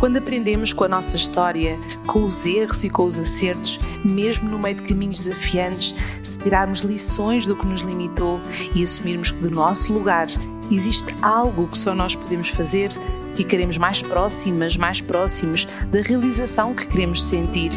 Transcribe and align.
Quando 0.00 0.16
aprendemos 0.16 0.72
com 0.72 0.82
a 0.82 0.88
nossa 0.88 1.14
história, 1.14 1.78
com 2.06 2.24
os 2.24 2.46
erros 2.46 2.82
e 2.84 2.88
com 2.88 3.04
os 3.04 3.18
acertos, 3.18 3.78
mesmo 4.02 4.48
no 4.48 4.58
meio 4.58 4.76
de 4.76 4.84
caminhos 4.84 5.26
desafiantes, 5.26 5.94
se 6.22 6.38
tirarmos 6.38 6.80
lições 6.80 7.46
do 7.46 7.54
que 7.54 7.66
nos 7.66 7.82
limitou 7.82 8.40
e 8.74 8.82
assumirmos 8.82 9.30
que 9.30 9.40
do 9.40 9.50
nosso 9.50 9.92
lugar 9.92 10.26
existe 10.70 11.14
algo 11.20 11.68
que 11.68 11.76
só 11.76 11.94
nós 11.94 12.16
podemos 12.16 12.48
fazer, 12.48 12.88
ficaremos 13.34 13.76
mais 13.76 14.02
próximas, 14.02 14.74
mais 14.74 15.02
próximos 15.02 15.66
da 15.90 16.00
realização 16.00 16.74
que 16.74 16.86
queremos 16.86 17.22
sentir. 17.22 17.70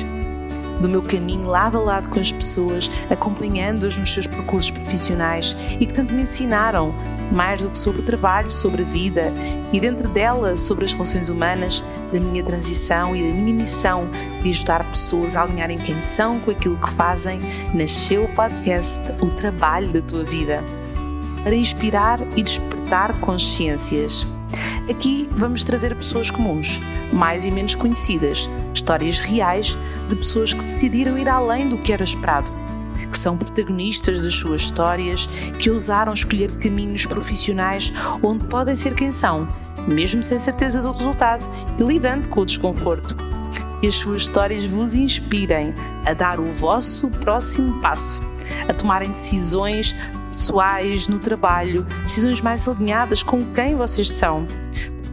Do 0.79 0.89
meu 0.89 1.01
caminho 1.01 1.47
lado 1.47 1.77
a 1.77 1.81
lado 1.81 2.09
com 2.09 2.19
as 2.19 2.31
pessoas, 2.31 2.89
acompanhando-as 3.09 3.95
nos 3.95 4.11
seus 4.11 4.27
percursos 4.27 4.71
profissionais 4.71 5.55
e 5.79 5.85
que 5.85 5.93
tanto 5.93 6.13
me 6.13 6.23
ensinaram, 6.23 6.93
mais 7.31 7.63
do 7.63 7.69
que 7.69 7.77
sobre 7.77 8.01
o 8.01 8.05
trabalho, 8.05 8.49
sobre 8.49 8.83
a 8.83 8.85
vida 8.85 9.33
e 9.71 9.79
dentro 9.79 10.07
dela 10.09 10.57
sobre 10.57 10.85
as 10.85 10.91
relações 10.91 11.29
humanas, 11.29 11.83
da 12.13 12.19
minha 12.19 12.43
transição 12.43 13.15
e 13.15 13.27
da 13.27 13.33
minha 13.33 13.53
missão 13.53 14.07
de 14.41 14.49
ajudar 14.51 14.87
pessoas 14.89 15.35
a 15.35 15.41
alinharem 15.41 15.77
quem 15.77 15.99
são 16.01 16.39
com 16.39 16.51
aquilo 16.51 16.77
que 16.77 16.89
fazem, 16.91 17.39
nasceu 17.73 18.25
o 18.25 18.29
podcast 18.29 19.01
O 19.19 19.29
Trabalho 19.31 19.91
da 19.91 20.01
Tua 20.01 20.23
Vida. 20.23 20.63
Para 21.41 21.55
inspirar 21.55 22.21
e 22.37 22.43
despertar 22.43 23.19
consciências. 23.19 24.25
Aqui 24.89 25.27
vamos 25.31 25.63
trazer 25.63 25.95
pessoas 25.95 26.29
comuns, 26.29 26.79
mais 27.11 27.45
e 27.45 27.51
menos 27.51 27.73
conhecidas, 27.73 28.49
histórias 28.73 29.17
reais 29.17 29.77
de 30.09 30.15
pessoas 30.15 30.53
que 30.53 30.61
decidiram 30.61 31.17
ir 31.17 31.27
além 31.27 31.67
do 31.67 31.77
que 31.79 31.91
era 31.91 32.03
esperado, 32.03 32.51
que 33.11 33.17
são 33.17 33.37
protagonistas 33.37 34.23
das 34.23 34.35
suas 34.35 34.63
histórias, 34.63 35.27
que 35.57 35.71
ousaram 35.71 36.13
escolher 36.13 36.51
caminhos 36.57 37.05
profissionais 37.05 37.91
onde 38.21 38.45
podem 38.45 38.75
ser 38.75 38.93
quem 38.93 39.11
são, 39.11 39.47
mesmo 39.87 40.23
sem 40.23 40.39
certeza 40.39 40.81
do 40.81 40.91
resultado 40.91 41.43
e 41.79 41.83
lidando 41.83 42.29
com 42.29 42.41
o 42.41 42.45
desconforto. 42.45 43.15
Que 43.79 43.87
as 43.87 43.95
suas 43.95 44.23
histórias 44.23 44.65
vos 44.65 44.95
inspirem 44.95 45.73
a 46.05 46.13
dar 46.13 46.39
o 46.39 46.51
vosso 46.51 47.09
próximo 47.09 47.81
passo, 47.81 48.21
a 48.67 48.73
tomarem 48.73 49.11
decisões 49.11 49.95
pessoais, 50.31 51.07
no 51.07 51.19
trabalho, 51.19 51.83
decisões 52.03 52.41
mais 52.41 52.67
alinhadas 52.67 53.21
com 53.21 53.45
quem 53.53 53.75
vocês 53.75 54.09
são. 54.09 54.47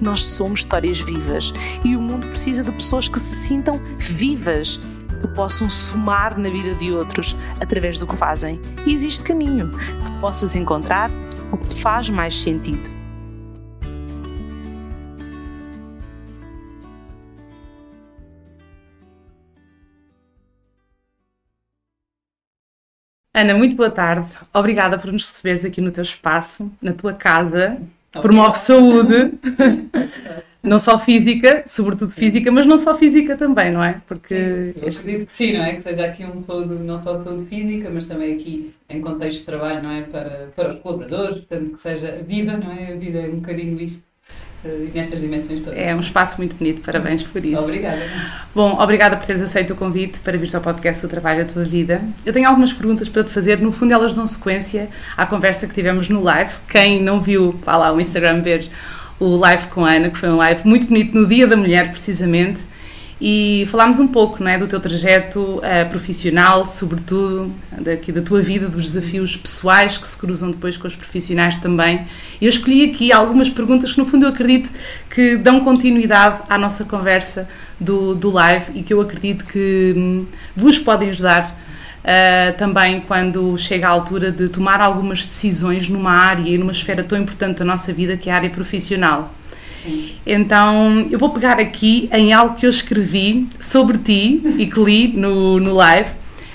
Nós 0.01 0.25
somos 0.25 0.61
histórias 0.61 1.01
vivas 1.01 1.53
e 1.85 1.95
o 1.95 2.01
mundo 2.01 2.27
precisa 2.29 2.63
de 2.63 2.73
pessoas 2.73 3.09
que 3.09 3.21
se 3.21 3.35
sintam 3.35 3.79
vivas, 3.99 4.81
que 5.21 5.29
possam 5.29 5.69
somar 5.69 6.39
na 6.39 6.49
vida 6.49 6.75
de 6.75 6.91
outros 6.91 7.37
através 7.61 7.99
do 7.99 8.07
que 8.07 8.17
fazem. 8.17 8.59
E 8.87 8.95
existe 8.95 9.23
caminho 9.23 9.71
que 9.71 10.21
possas 10.21 10.55
encontrar 10.55 11.11
o 11.53 11.59
que 11.59 11.67
te 11.67 11.83
faz 11.83 12.09
mais 12.09 12.35
sentido. 12.35 13.00
Ana, 23.41 23.55
muito 23.55 23.75
boa 23.75 23.91
tarde. 23.91 24.29
Obrigada 24.53 24.99
por 24.99 25.11
nos 25.11 25.27
receberes 25.31 25.65
aqui 25.65 25.81
no 25.81 25.91
teu 25.91 26.03
espaço, 26.03 26.71
na 26.83 26.93
tua 26.93 27.15
casa. 27.15 27.81
Promove 28.13 28.59
saúde, 28.59 29.33
não 30.63 30.79
só 30.79 30.99
física, 30.99 31.63
sobretudo 31.67 32.13
física, 32.13 32.53
mas 32.53 32.67
não 32.67 32.77
só 32.77 32.99
física 32.99 33.39
também, 33.39 33.73
não 33.73 33.83
é? 33.83 33.99
Porque 34.07 34.35
sim, 34.35 34.73
eu 34.77 34.89
acredito 34.89 35.27
que 35.27 35.33
sim, 35.33 35.53
não 35.55 35.65
é? 35.65 35.77
Que 35.77 35.83
seja 35.83 36.05
aqui 36.05 36.25
um 36.25 36.43
todo, 36.43 36.75
não 36.81 36.99
só 36.99 37.15
saúde 37.15 37.47
física, 37.47 37.89
mas 37.89 38.05
também 38.05 38.35
aqui 38.35 38.75
em 38.91 39.01
contexto 39.01 39.39
de 39.39 39.47
trabalho, 39.47 39.83
não 39.83 39.91
é? 39.91 40.03
Para, 40.03 40.51
para 40.55 40.75
os 40.75 40.81
colaboradores, 40.81 41.39
portanto, 41.39 41.73
que 41.77 41.81
seja 41.81 42.21
vida, 42.23 42.59
não 42.59 42.71
é? 42.73 42.93
A 42.93 42.97
vida 42.97 43.21
é 43.21 43.29
um 43.29 43.37
bocadinho 43.37 43.81
isto 43.81 44.03
nestas 44.95 45.21
dimensões 45.21 45.61
todas. 45.61 45.79
É 45.79 45.95
um 45.95 46.01
espaço 46.01 46.37
muito 46.39 46.57
bonito, 46.57 46.83
parabéns 46.83 47.23
por 47.23 47.45
isso. 47.45 47.63
Obrigada. 47.63 48.03
Bom, 48.55 48.79
obrigada 48.81 49.17
por 49.17 49.27
teres 49.27 49.43
aceito 49.43 49.73
o 49.73 49.77
convite 49.77 50.21
para 50.21 50.37
vir 50.37 50.55
ao 50.55 50.61
podcast 50.61 51.05
O 51.05 51.09
Trabalho 51.09 51.45
da 51.45 51.53
Tua 51.53 51.65
Vida. 51.65 52.03
Eu 52.25 52.33
tenho 52.33 52.49
algumas 52.49 52.73
perguntas 52.73 53.09
para 53.09 53.25
te 53.25 53.31
fazer, 53.31 53.61
no 53.61 53.73
fundo 53.73 53.93
elas 53.93 54.13
dão 54.13 54.27
sequência 54.27 54.89
à 55.17 55.25
conversa 55.25 55.67
que 55.67 55.75
tivemos 55.75 56.09
no 56.09 56.23
live. 56.23 56.53
Quem 56.69 57.03
não 57.03 57.21
viu, 57.21 57.59
vá 57.65 57.77
lá 57.77 57.93
o 57.93 58.01
Instagram 58.01 58.43
ver 58.43 58.71
o 59.19 59.37
live 59.37 59.67
com 59.69 59.85
a 59.85 59.93
Ana, 59.93 60.11
que 60.11 60.19
foi 60.19 60.29
um 60.29 60.37
live 60.37 60.67
muito 60.67 60.87
bonito 60.87 61.17
no 61.17 61.27
Dia 61.27 61.47
da 61.47 61.57
Mulher, 61.57 61.91
precisamente 61.91 62.70
e 63.21 63.69
falámos 63.71 63.99
um 63.99 64.07
pouco 64.07 64.43
não 64.43 64.51
é, 64.51 64.57
do 64.57 64.67
teu 64.67 64.81
trajeto 64.81 65.41
uh, 65.59 65.89
profissional, 65.91 66.67
sobretudo 66.67 67.53
daqui 67.79 68.11
da 68.11 68.23
tua 68.23 68.41
vida, 68.41 68.67
dos 68.67 68.93
desafios 68.93 69.37
pessoais 69.37 69.99
que 69.99 70.09
se 70.09 70.17
cruzam 70.17 70.51
depois 70.51 70.79
com 70.79 70.87
os 70.89 70.97
profissionais 70.97 71.59
também. 71.59 72.07
Eu 72.41 72.49
escolhi 72.49 72.91
aqui 72.91 73.13
algumas 73.13 73.51
perguntas 73.51 73.93
que, 73.93 73.99
no 73.99 74.07
fundo, 74.07 74.25
eu 74.25 74.31
acredito 74.31 74.71
que 75.11 75.37
dão 75.37 75.61
continuidade 75.61 76.43
à 76.49 76.57
nossa 76.57 76.85
conversa 76.85 77.47
do, 77.79 78.15
do 78.15 78.31
live 78.31 78.73
e 78.75 78.83
que 78.83 78.95
eu 78.95 79.01
acredito 79.03 79.45
que 79.45 79.93
hum, 79.95 80.27
vos 80.57 80.79
podem 80.79 81.11
ajudar 81.11 81.59
Uh, 82.01 82.57
também 82.57 83.03
quando 83.03 83.59
chega 83.59 83.87
a 83.87 83.91
altura 83.91 84.33
de 84.33 84.49
tomar 84.49 84.81
algumas 84.81 85.23
decisões 85.23 85.87
numa 85.87 86.13
área 86.13 86.49
e 86.49 86.57
numa 86.57 86.73
esfera 86.73 87.05
tão 87.05 87.21
importante 87.21 87.59
da 87.59 87.65
nossa 87.67 87.93
vida 87.93 88.17
que 88.17 88.31
é 88.31 88.33
a 88.33 88.37
área 88.37 88.49
profissional. 88.49 89.35
Então, 90.27 91.07
eu 91.11 91.19
vou 91.19 91.31
pegar 91.31 91.59
aqui 91.59 92.09
em 92.13 92.33
algo 92.33 92.55
que 92.57 92.67
eu 92.67 92.71
escrevi 92.71 93.47
sobre 93.59 93.99
ti 93.99 94.43
e 94.59 94.67
que 94.67 94.81
li 94.81 95.09
no, 95.09 95.59
no 95.59 95.75
live, 95.75 96.11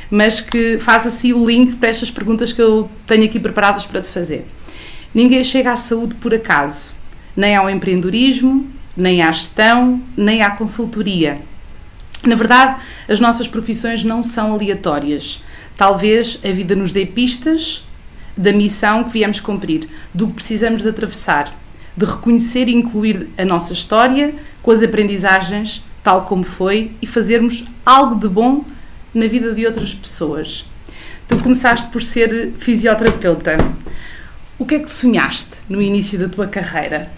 mas 0.09 0.39
que 0.39 0.77
faz 0.79 1.05
assim 1.05 1.33
o 1.33 1.45
link 1.45 1.75
para 1.77 1.89
estas 1.89 2.11
perguntas 2.11 2.53
que 2.53 2.61
eu 2.61 2.89
tenho 3.07 3.25
aqui 3.25 3.39
preparadas 3.39 3.85
para 3.85 4.01
te 4.01 4.09
fazer. 4.09 4.45
Ninguém 5.13 5.43
chega 5.43 5.71
à 5.71 5.75
saúde 5.75 6.15
por 6.15 6.33
acaso, 6.33 6.93
nem 7.35 7.55
ao 7.55 7.69
empreendedorismo, 7.69 8.69
nem 8.95 9.21
à 9.21 9.31
gestão, 9.31 10.01
nem 10.15 10.41
à 10.41 10.51
consultoria. 10.51 11.39
Na 12.23 12.35
verdade, 12.35 12.81
as 13.07 13.19
nossas 13.19 13.47
profissões 13.47 14.03
não 14.03 14.23
são 14.23 14.53
aleatórias. 14.53 15.43
Talvez 15.77 16.39
a 16.43 16.51
vida 16.51 16.75
nos 16.75 16.91
dê 16.91 17.05
pistas 17.05 17.83
da 18.37 18.51
missão 18.51 19.03
que 19.03 19.11
viemos 19.11 19.39
cumprir, 19.39 19.87
do 20.13 20.27
que 20.27 20.33
precisamos 20.33 20.81
de 20.81 20.89
atravessar 20.89 21.53
de 21.95 22.05
reconhecer 22.05 22.67
e 22.67 22.73
incluir 22.73 23.29
a 23.37 23.45
nossa 23.45 23.73
história 23.73 24.33
com 24.61 24.71
as 24.71 24.81
aprendizagens, 24.81 25.83
tal 26.03 26.25
como 26.25 26.43
foi, 26.43 26.91
e 27.01 27.07
fazermos 27.07 27.63
algo 27.85 28.15
de 28.15 28.27
bom 28.27 28.65
na 29.13 29.27
vida 29.27 29.53
de 29.53 29.65
outras 29.65 29.93
pessoas. 29.93 30.65
Tu 31.27 31.37
começaste 31.37 31.87
por 31.89 32.01
ser 32.03 32.53
fisioterapeuta. 32.57 33.57
O 34.59 34.65
que 34.65 34.75
é 34.75 34.79
que 34.79 34.91
sonhaste 34.91 35.51
no 35.69 35.81
início 35.81 36.19
da 36.19 36.29
tua 36.29 36.47
carreira? 36.47 37.09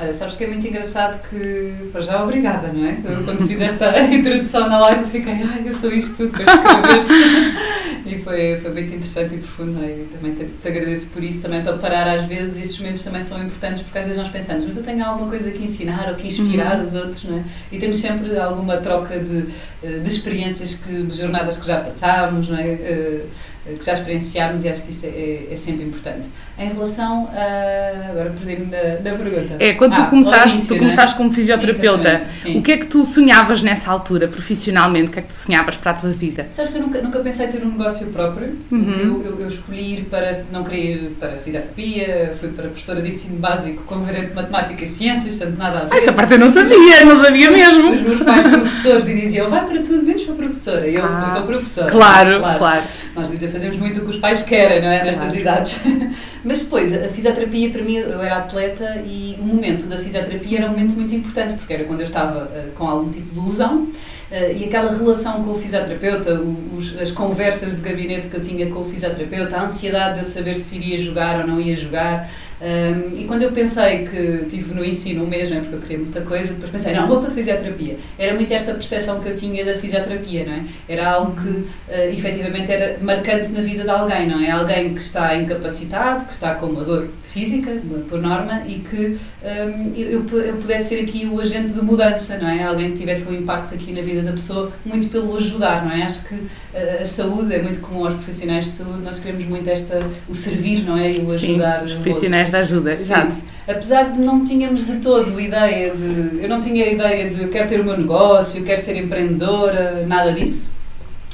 Olha, 0.00 0.14
sabes 0.14 0.34
que 0.34 0.44
é 0.44 0.46
muito 0.46 0.66
engraçado 0.66 1.20
que, 1.28 1.74
para 1.92 2.00
já, 2.00 2.22
obrigada, 2.22 2.72
não 2.72 2.86
é? 2.86 2.96
Quando 3.22 3.44
fizeste 3.46 3.84
a 3.84 4.00
introdução 4.10 4.66
na 4.66 4.80
live, 4.80 5.02
eu 5.02 5.06
fiquei, 5.08 5.32
ai, 5.32 5.62
eu 5.66 5.74
sou 5.74 5.92
isto 5.92 6.16
tudo 6.16 6.28
escreveste. 6.28 7.12
e 8.06 8.18
foi, 8.18 8.56
foi 8.56 8.72
muito 8.72 8.94
interessante 8.94 9.34
e 9.34 9.38
profundo, 9.38 9.84
é? 9.84 9.88
e 9.88 10.08
também 10.10 10.32
te, 10.32 10.46
te, 10.46 10.68
agradeço 10.68 11.06
por 11.08 11.22
isso, 11.22 11.42
também 11.42 11.62
para 11.62 11.74
parar 11.76 12.08
às 12.08 12.24
vezes, 12.24 12.58
estes 12.58 12.78
momentos 12.78 13.02
também 13.02 13.20
são 13.20 13.44
importantes, 13.44 13.82
porque 13.82 13.98
às 13.98 14.06
vezes 14.06 14.18
nós 14.18 14.30
pensamos, 14.30 14.64
mas 14.64 14.78
eu 14.78 14.82
tenho 14.82 15.04
alguma 15.04 15.28
coisa 15.28 15.50
que 15.50 15.62
ensinar 15.62 16.08
ou 16.08 16.14
que 16.14 16.28
inspirar 16.28 16.78
uhum. 16.78 16.86
os 16.86 16.94
outros, 16.94 17.24
não 17.24 17.36
é? 17.36 17.44
E 17.70 17.78
temos 17.78 17.98
sempre 17.98 18.38
alguma 18.38 18.78
troca 18.78 19.18
de, 19.18 19.42
de 19.82 20.08
experiências, 20.08 20.76
que, 20.76 21.12
jornadas 21.12 21.58
que 21.58 21.66
já 21.66 21.78
passámos, 21.78 22.48
não 22.48 22.56
é? 22.58 23.26
Eh, 23.70 23.76
que 23.78 23.84
já 23.84 23.94
experienciámos 23.94 24.64
e 24.64 24.68
acho 24.68 24.82
que 24.82 24.90
isso 24.90 25.06
é, 25.06 25.48
é 25.50 25.56
sempre 25.56 25.84
importante. 25.84 26.28
Em 26.58 26.68
relação 26.68 27.28
a. 27.32 28.10
Agora 28.10 28.30
perdi-me 28.30 28.66
da, 28.66 28.96
da, 28.96 29.16
pergunta. 29.16 29.56
É, 29.58 29.74
quando 29.74 29.94
ah, 29.94 30.02
tu 30.02 30.10
começaste, 30.10 30.56
início, 30.56 30.74
tu 30.74 30.78
começaste 30.78 31.14
é? 31.14 31.18
como 31.18 31.32
fisioterapeuta, 31.32 32.22
o 32.54 32.62
que 32.62 32.72
é 32.72 32.76
que 32.76 32.86
tu 32.86 33.04
sonhavas 33.04 33.62
nessa 33.62 33.90
altura, 33.90 34.28
profissionalmente? 34.28 35.10
O 35.10 35.12
que 35.12 35.18
é 35.18 35.22
que 35.22 35.28
tu 35.28 35.34
sonhavas 35.34 35.76
para 35.76 35.92
a 35.92 35.94
tua 35.94 36.10
vida? 36.10 36.46
Sabes 36.50 36.72
que 36.72 36.78
eu 36.78 36.82
nunca, 36.82 37.00
nunca 37.00 37.18
pensei 37.20 37.46
ter 37.48 37.64
um 37.64 37.70
negócio 37.70 38.06
próprio. 38.08 38.58
Uhum. 38.70 38.92
Eu, 38.92 39.24
eu, 39.24 39.40
eu, 39.40 39.48
escolhi 39.48 39.94
ir 39.94 40.04
para. 40.04 40.44
Não 40.52 40.64
queria 40.64 40.94
ir 40.94 41.16
para 41.18 41.38
fisioterapia, 41.38 42.34
fui 42.38 42.50
para 42.50 42.64
professora 42.64 43.00
de 43.00 43.10
ensino 43.10 43.36
básico 43.36 43.82
com 43.84 44.00
verente 44.00 44.28
de 44.28 44.34
matemática 44.34 44.84
e 44.84 44.86
ciências, 44.86 45.36
portanto 45.36 45.56
nada 45.56 45.78
a 45.78 45.84
ver. 45.84 45.94
Ah, 45.94 45.98
essa 45.98 46.12
parte 46.12 46.32
eu 46.32 46.38
não 46.38 46.48
sabia, 46.48 47.04
não 47.04 47.20
sabia 47.20 47.50
mesmo. 47.50 47.92
Os 47.92 48.00
meus 48.00 48.22
pais 48.22 48.46
professores 48.46 49.08
e 49.08 49.14
diziam, 49.14 49.48
vai 49.48 49.64
para 49.64 49.80
tudo 49.80 50.02
menos 50.02 50.24
para 50.24 50.34
professora. 50.34 50.86
E 50.86 50.94
eu 50.94 51.04
ah, 51.04 51.22
fui 51.22 51.32
para 51.32 51.42
professora. 51.42 51.90
Claro, 51.90 52.38
claro. 52.40 52.58
claro. 52.58 52.82
Nós 53.14 53.30
dizemos 53.30 53.59
fazemos 53.60 53.76
muito 53.76 54.00
o 54.00 54.04
que 54.04 54.10
os 54.10 54.16
pais 54.16 54.42
querem, 54.42 54.80
não 54.80 54.88
é? 54.88 55.04
Nestas 55.04 55.26
claro. 55.26 55.38
idades. 55.38 55.80
Mas 56.42 56.62
depois, 56.62 56.92
a 56.94 57.08
fisioterapia, 57.08 57.70
para 57.70 57.82
mim, 57.82 57.96
eu 57.96 58.20
era 58.22 58.38
atleta 58.38 59.02
e 59.04 59.36
o 59.38 59.44
momento 59.44 59.86
da 59.86 59.98
fisioterapia 59.98 60.58
era 60.58 60.66
um 60.66 60.70
momento 60.70 60.94
muito 60.94 61.14
importante, 61.14 61.54
porque 61.54 61.74
era 61.74 61.84
quando 61.84 62.00
eu 62.00 62.06
estava 62.06 62.44
uh, 62.44 62.70
com 62.72 62.88
algum 62.88 63.12
tipo 63.12 63.38
de 63.38 63.46
lesão. 63.46 63.88
Uh, 64.30 64.56
e 64.56 64.64
aquela 64.64 64.92
relação 64.96 65.42
com 65.42 65.50
o 65.50 65.54
fisioterapeuta, 65.56 66.40
os, 66.76 66.96
as 67.00 67.10
conversas 67.10 67.74
de 67.74 67.80
gabinete 67.80 68.28
que 68.28 68.36
eu 68.36 68.40
tinha 68.40 68.70
com 68.70 68.80
o 68.80 68.84
fisioterapeuta, 68.84 69.56
a 69.56 69.64
ansiedade 69.64 70.20
de 70.20 70.26
saber 70.26 70.54
se 70.54 70.76
iria 70.76 70.98
jogar 70.98 71.40
ou 71.40 71.46
não 71.46 71.60
ia 71.60 71.74
jogar, 71.74 72.30
Um, 72.60 73.18
e 73.18 73.24
quando 73.24 73.42
eu 73.42 73.52
pensei 73.52 74.06
que 74.06 74.44
tive 74.50 74.74
no 74.74 74.84
ensino 74.84 75.26
mesmo, 75.26 75.56
é 75.56 75.60
porque 75.60 75.76
eu 75.76 75.80
queria 75.80 75.98
muita 75.98 76.20
coisa, 76.20 76.52
depois 76.52 76.70
pensei, 76.70 76.92
não, 76.92 77.08
vou 77.08 77.18
para 77.18 77.28
a 77.28 77.30
fisioterapia. 77.30 77.96
Era 78.18 78.34
muito 78.34 78.52
esta 78.52 78.74
percepção 78.74 79.18
que 79.18 79.28
eu 79.30 79.34
tinha 79.34 79.64
da 79.64 79.74
fisioterapia, 79.74 80.44
não 80.44 80.52
é? 80.52 80.64
Era 80.86 81.08
algo 81.10 81.40
que 81.40 81.48
uh, 81.48 81.68
efetivamente 82.12 82.70
era 82.70 82.98
marcante 83.00 83.48
na 83.48 83.62
vida 83.62 83.82
de 83.82 83.90
alguém, 83.90 84.28
não 84.28 84.44
é? 84.44 84.50
Alguém 84.50 84.92
que 84.92 85.00
está 85.00 85.34
incapacitado, 85.34 86.26
que 86.26 86.32
está 86.32 86.54
com 86.54 86.66
uma 86.66 86.84
dor 86.84 87.08
física, 87.32 87.70
por 88.08 88.20
norma, 88.20 88.62
e 88.66 88.80
que 88.80 89.16
um, 89.42 89.94
eu, 89.96 90.26
eu 90.42 90.56
pudesse 90.56 90.90
ser 90.90 91.00
aqui 91.00 91.26
o 91.32 91.40
agente 91.40 91.70
de 91.70 91.80
mudança, 91.80 92.36
não 92.36 92.48
é? 92.48 92.62
Alguém 92.62 92.92
que 92.92 92.98
tivesse 92.98 93.26
um 93.26 93.32
impacto 93.32 93.74
aqui 93.74 93.90
na 93.92 94.02
vida 94.02 94.19
da 94.22 94.32
pessoa, 94.32 94.72
muito 94.84 95.08
pelo 95.08 95.36
ajudar, 95.36 95.84
não 95.84 95.92
é? 95.92 96.02
Acho 96.02 96.20
que 96.20 96.34
a, 96.74 97.02
a 97.02 97.06
saúde 97.06 97.54
é 97.54 97.62
muito 97.62 97.80
comum 97.80 98.04
aos 98.04 98.14
profissionais 98.14 98.66
de 98.66 98.70
saúde, 98.70 99.02
nós 99.02 99.18
queremos 99.18 99.44
muito 99.44 99.68
esta, 99.68 99.98
o 100.28 100.34
servir, 100.34 100.84
não 100.84 100.96
é? 100.96 101.12
E 101.12 101.20
o 101.20 101.30
ajudar. 101.32 101.80
Sim, 101.80 101.84
os 101.86 101.92
profissionais 101.94 102.50
da 102.50 102.58
ajuda, 102.58 102.92
exato. 102.92 103.36
Apesar 103.66 104.12
de 104.12 104.18
não 104.20 104.44
tínhamos 104.44 104.86
de 104.86 104.96
todo 104.96 105.40
ideia 105.40 105.94
de. 105.94 106.42
Eu 106.42 106.48
não 106.48 106.60
tinha 106.60 106.84
a 106.84 106.88
ideia 106.88 107.30
de 107.30 107.46
quero 107.48 107.68
ter 107.68 107.80
o 107.80 107.84
meu 107.84 107.96
negócio, 107.96 108.62
quero 108.62 108.80
ser 108.80 108.96
empreendedora, 108.96 110.04
nada 110.06 110.32
disso. 110.32 110.70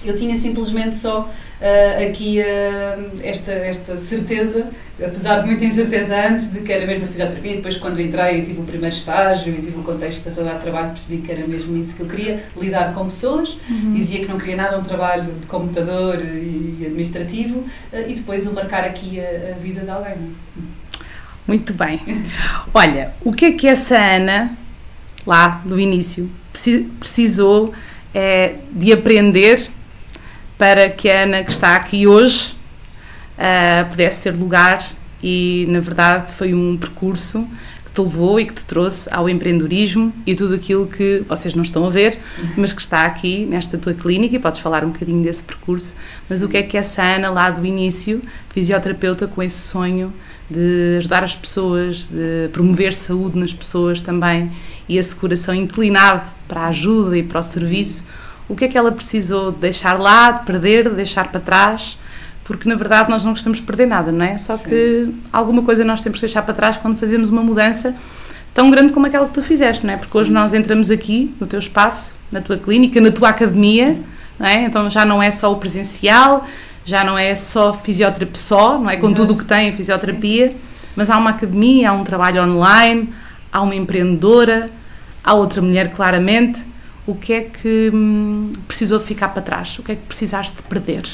Eu 0.05 0.15
tinha 0.15 0.37
simplesmente 0.37 0.97
só 0.97 1.29
uh, 1.61 2.08
aqui 2.08 2.41
uh, 2.41 3.20
esta, 3.23 3.53
esta 3.53 3.97
certeza, 3.97 4.69
apesar 5.03 5.41
de 5.41 5.47
muita 5.47 5.64
incerteza 5.64 6.29
antes, 6.29 6.53
de 6.53 6.61
que 6.61 6.73
era 6.73 6.87
mesmo 6.87 7.05
a 7.05 7.08
fisioterapia. 7.08 7.56
Depois, 7.56 7.76
quando 7.76 8.00
entrei, 8.00 8.41
eu 8.41 8.44
tive 8.44 8.61
o 8.61 8.64
primeiro 8.64 8.94
estágio 8.94 9.55
e 9.55 9.61
tive 9.61 9.79
o 9.79 9.82
contexto 9.82 10.25
da 10.25 10.31
realidade 10.31 10.58
de 10.58 10.64
trabalho, 10.64 10.88
percebi 10.88 11.19
que 11.19 11.32
era 11.32 11.47
mesmo 11.47 11.76
isso 11.76 11.94
que 11.94 12.00
eu 12.00 12.06
queria: 12.06 12.44
lidar 12.56 12.93
com 12.93 13.05
pessoas. 13.06 13.58
Uhum. 13.69 13.94
Dizia 13.94 14.20
que 14.20 14.26
não 14.26 14.38
queria 14.38 14.56
nada, 14.56 14.79
um 14.79 14.82
trabalho 14.82 15.32
de 15.41 15.47
computador 15.47 16.20
e 16.20 16.85
administrativo, 16.87 17.59
uh, 17.59 18.09
e 18.09 18.14
depois 18.14 18.47
o 18.47 18.52
marcar 18.52 18.85
aqui 18.85 19.20
a, 19.20 19.55
a 19.55 19.59
vida 19.59 19.81
de 19.81 19.91
alguém. 19.91 20.35
Muito 21.47 21.73
bem. 21.73 22.00
Olha, 22.75 23.12
o 23.25 23.32
que 23.32 23.47
é 23.47 23.52
que 23.52 23.69
essa 23.69 23.97
Ana, 23.97 24.56
lá 25.25 25.62
do 25.64 25.79
início, 25.79 26.29
precisou 26.99 27.73
é, 28.12 28.55
de 28.73 28.93
aprender 28.93 29.70
para 30.58 30.88
que 30.88 31.08
a 31.11 31.23
Ana 31.23 31.44
que 31.44 31.50
está 31.50 31.76
aqui 31.76 32.06
hoje 32.06 32.55
uh, 33.38 33.88
pudesse 33.88 34.23
ter 34.23 34.35
lugar 34.35 34.85
e, 35.23 35.67
na 35.69 35.81
verdade, 35.81 36.32
foi 36.32 36.55
um 36.55 36.76
percurso 36.76 37.47
que 37.85 37.91
te 37.91 38.00
levou 38.00 38.38
e 38.38 38.47
que 38.47 38.55
te 38.55 38.64
trouxe 38.64 39.08
ao 39.12 39.29
empreendedorismo 39.29 40.12
e 40.26 40.35
tudo 40.35 40.55
aquilo 40.55 40.87
que 40.87 41.23
vocês 41.29 41.55
não 41.55 41.62
estão 41.62 41.87
a 41.87 41.91
ver, 41.91 42.19
mas 42.56 42.73
que 42.73 42.81
está 42.81 43.05
aqui 43.05 43.47
nesta 43.47 43.79
tua 43.79 43.94
clínica 43.94 44.37
e 44.37 44.38
podes 44.38 44.61
falar 44.61 44.85
um 44.85 44.91
bocadinho 44.91 45.23
desse 45.23 45.43
percurso. 45.43 45.94
Mas 46.29 46.43
o 46.43 46.49
que 46.49 46.59
é 46.59 46.62
que 46.62 46.76
essa 46.76 47.02
Ana, 47.02 47.31
lá 47.31 47.50
do 47.50 47.64
início, 47.64 48.23
fisioterapeuta 48.50 49.26
com 49.26 49.43
esse 49.43 49.59
sonho 49.59 50.12
de 50.49 50.97
ajudar 50.99 51.25
as 51.25 51.35
pessoas, 51.35 52.05
de 52.05 52.49
promover 52.52 52.93
saúde 52.93 53.38
nas 53.38 53.52
pessoas 53.52 54.00
também 54.00 54.52
e 54.88 54.97
esse 54.97 55.14
coração 55.14 55.55
inclinado 55.55 56.23
para 56.47 56.61
a 56.62 56.67
ajuda 56.69 57.19
e 57.19 57.23
para 57.23 57.41
o 57.41 57.43
serviço, 57.43 58.05
o 58.48 58.54
que 58.54 58.64
é 58.64 58.69
que 58.69 58.78
ela 58.78 58.93
precisou 58.93 59.50
de 59.50 59.58
deixar 59.58 59.98
lá, 59.98 60.31
de 60.31 60.46
perder, 60.46 60.88
de 60.88 60.94
deixar 60.94 61.28
para 61.28 61.40
trás, 61.40 61.98
porque 62.44 62.69
na 62.69 62.76
verdade 62.76 63.10
nós 63.10 63.25
não 63.25 63.32
gostamos 63.32 63.58
de 63.58 63.64
perder 63.64 63.87
nada, 63.87 64.12
não 64.12 64.25
é? 64.25 64.38
Só 64.38 64.56
que 64.56 65.06
Sim. 65.06 65.20
alguma 65.32 65.62
coisa 65.62 65.84
nós 65.84 66.02
temos 66.02 66.20
que 66.20 66.26
deixar 66.26 66.43
para 66.43 66.54
trás 66.54 66.76
quando 66.76 66.96
fazemos 66.96 67.28
uma 67.28 67.43
mudança 67.43 67.94
tão 68.54 68.70
grande 68.70 68.93
como 68.93 69.04
aquela 69.06 69.26
que 69.26 69.34
tu 69.34 69.43
fizeste, 69.43 69.84
não 69.84 69.93
é? 69.93 69.96
Porque 69.96 70.12
Sim. 70.12 70.19
hoje 70.19 70.32
nós 70.32 70.54
entramos 70.54 70.90
aqui 70.90 71.34
no 71.40 71.46
teu 71.46 71.58
espaço, 71.58 72.16
na 72.31 72.40
tua 72.40 72.56
clínica, 72.56 73.00
na 73.00 73.10
tua 73.10 73.31
academia, 73.31 73.98
não 74.38 74.46
é? 74.46 74.62
Então 74.62 74.88
já 74.88 75.04
não 75.04 75.20
é 75.20 75.31
só 75.31 75.52
o 75.52 75.56
presencial, 75.56 76.46
já 76.84 77.02
não 77.02 77.19
é 77.19 77.34
só 77.34 77.72
fisioterapia 77.72 78.37
só, 78.40 78.78
não 78.78 78.88
é? 78.88 78.96
Com 78.96 79.12
tudo 79.12 79.34
o 79.34 79.37
que 79.37 79.44
tem 79.44 79.70
a 79.70 79.72
fisioterapia, 79.72 80.54
mas 80.94 81.10
há 81.10 81.19
uma 81.19 81.31
academia, 81.31 81.90
há 81.90 81.92
um 81.92 82.04
trabalho 82.04 82.44
online, 82.44 83.12
há 83.52 83.60
uma 83.60 83.75
empreendedora, 83.75 84.70
há 85.25 85.34
outra 85.34 85.60
mulher 85.60 85.92
claramente 85.92 86.64
o 87.06 87.14
que 87.14 87.32
é 87.32 87.41
que 87.43 87.91
hum, 87.93 88.53
precisou 88.67 88.99
ficar 89.00 89.29
para 89.29 89.43
trás? 89.43 89.79
O 89.79 89.82
que 89.82 89.93
é 89.93 89.94
que 89.94 90.03
precisaste 90.03 90.56
de 90.56 90.62
perder? 90.62 91.05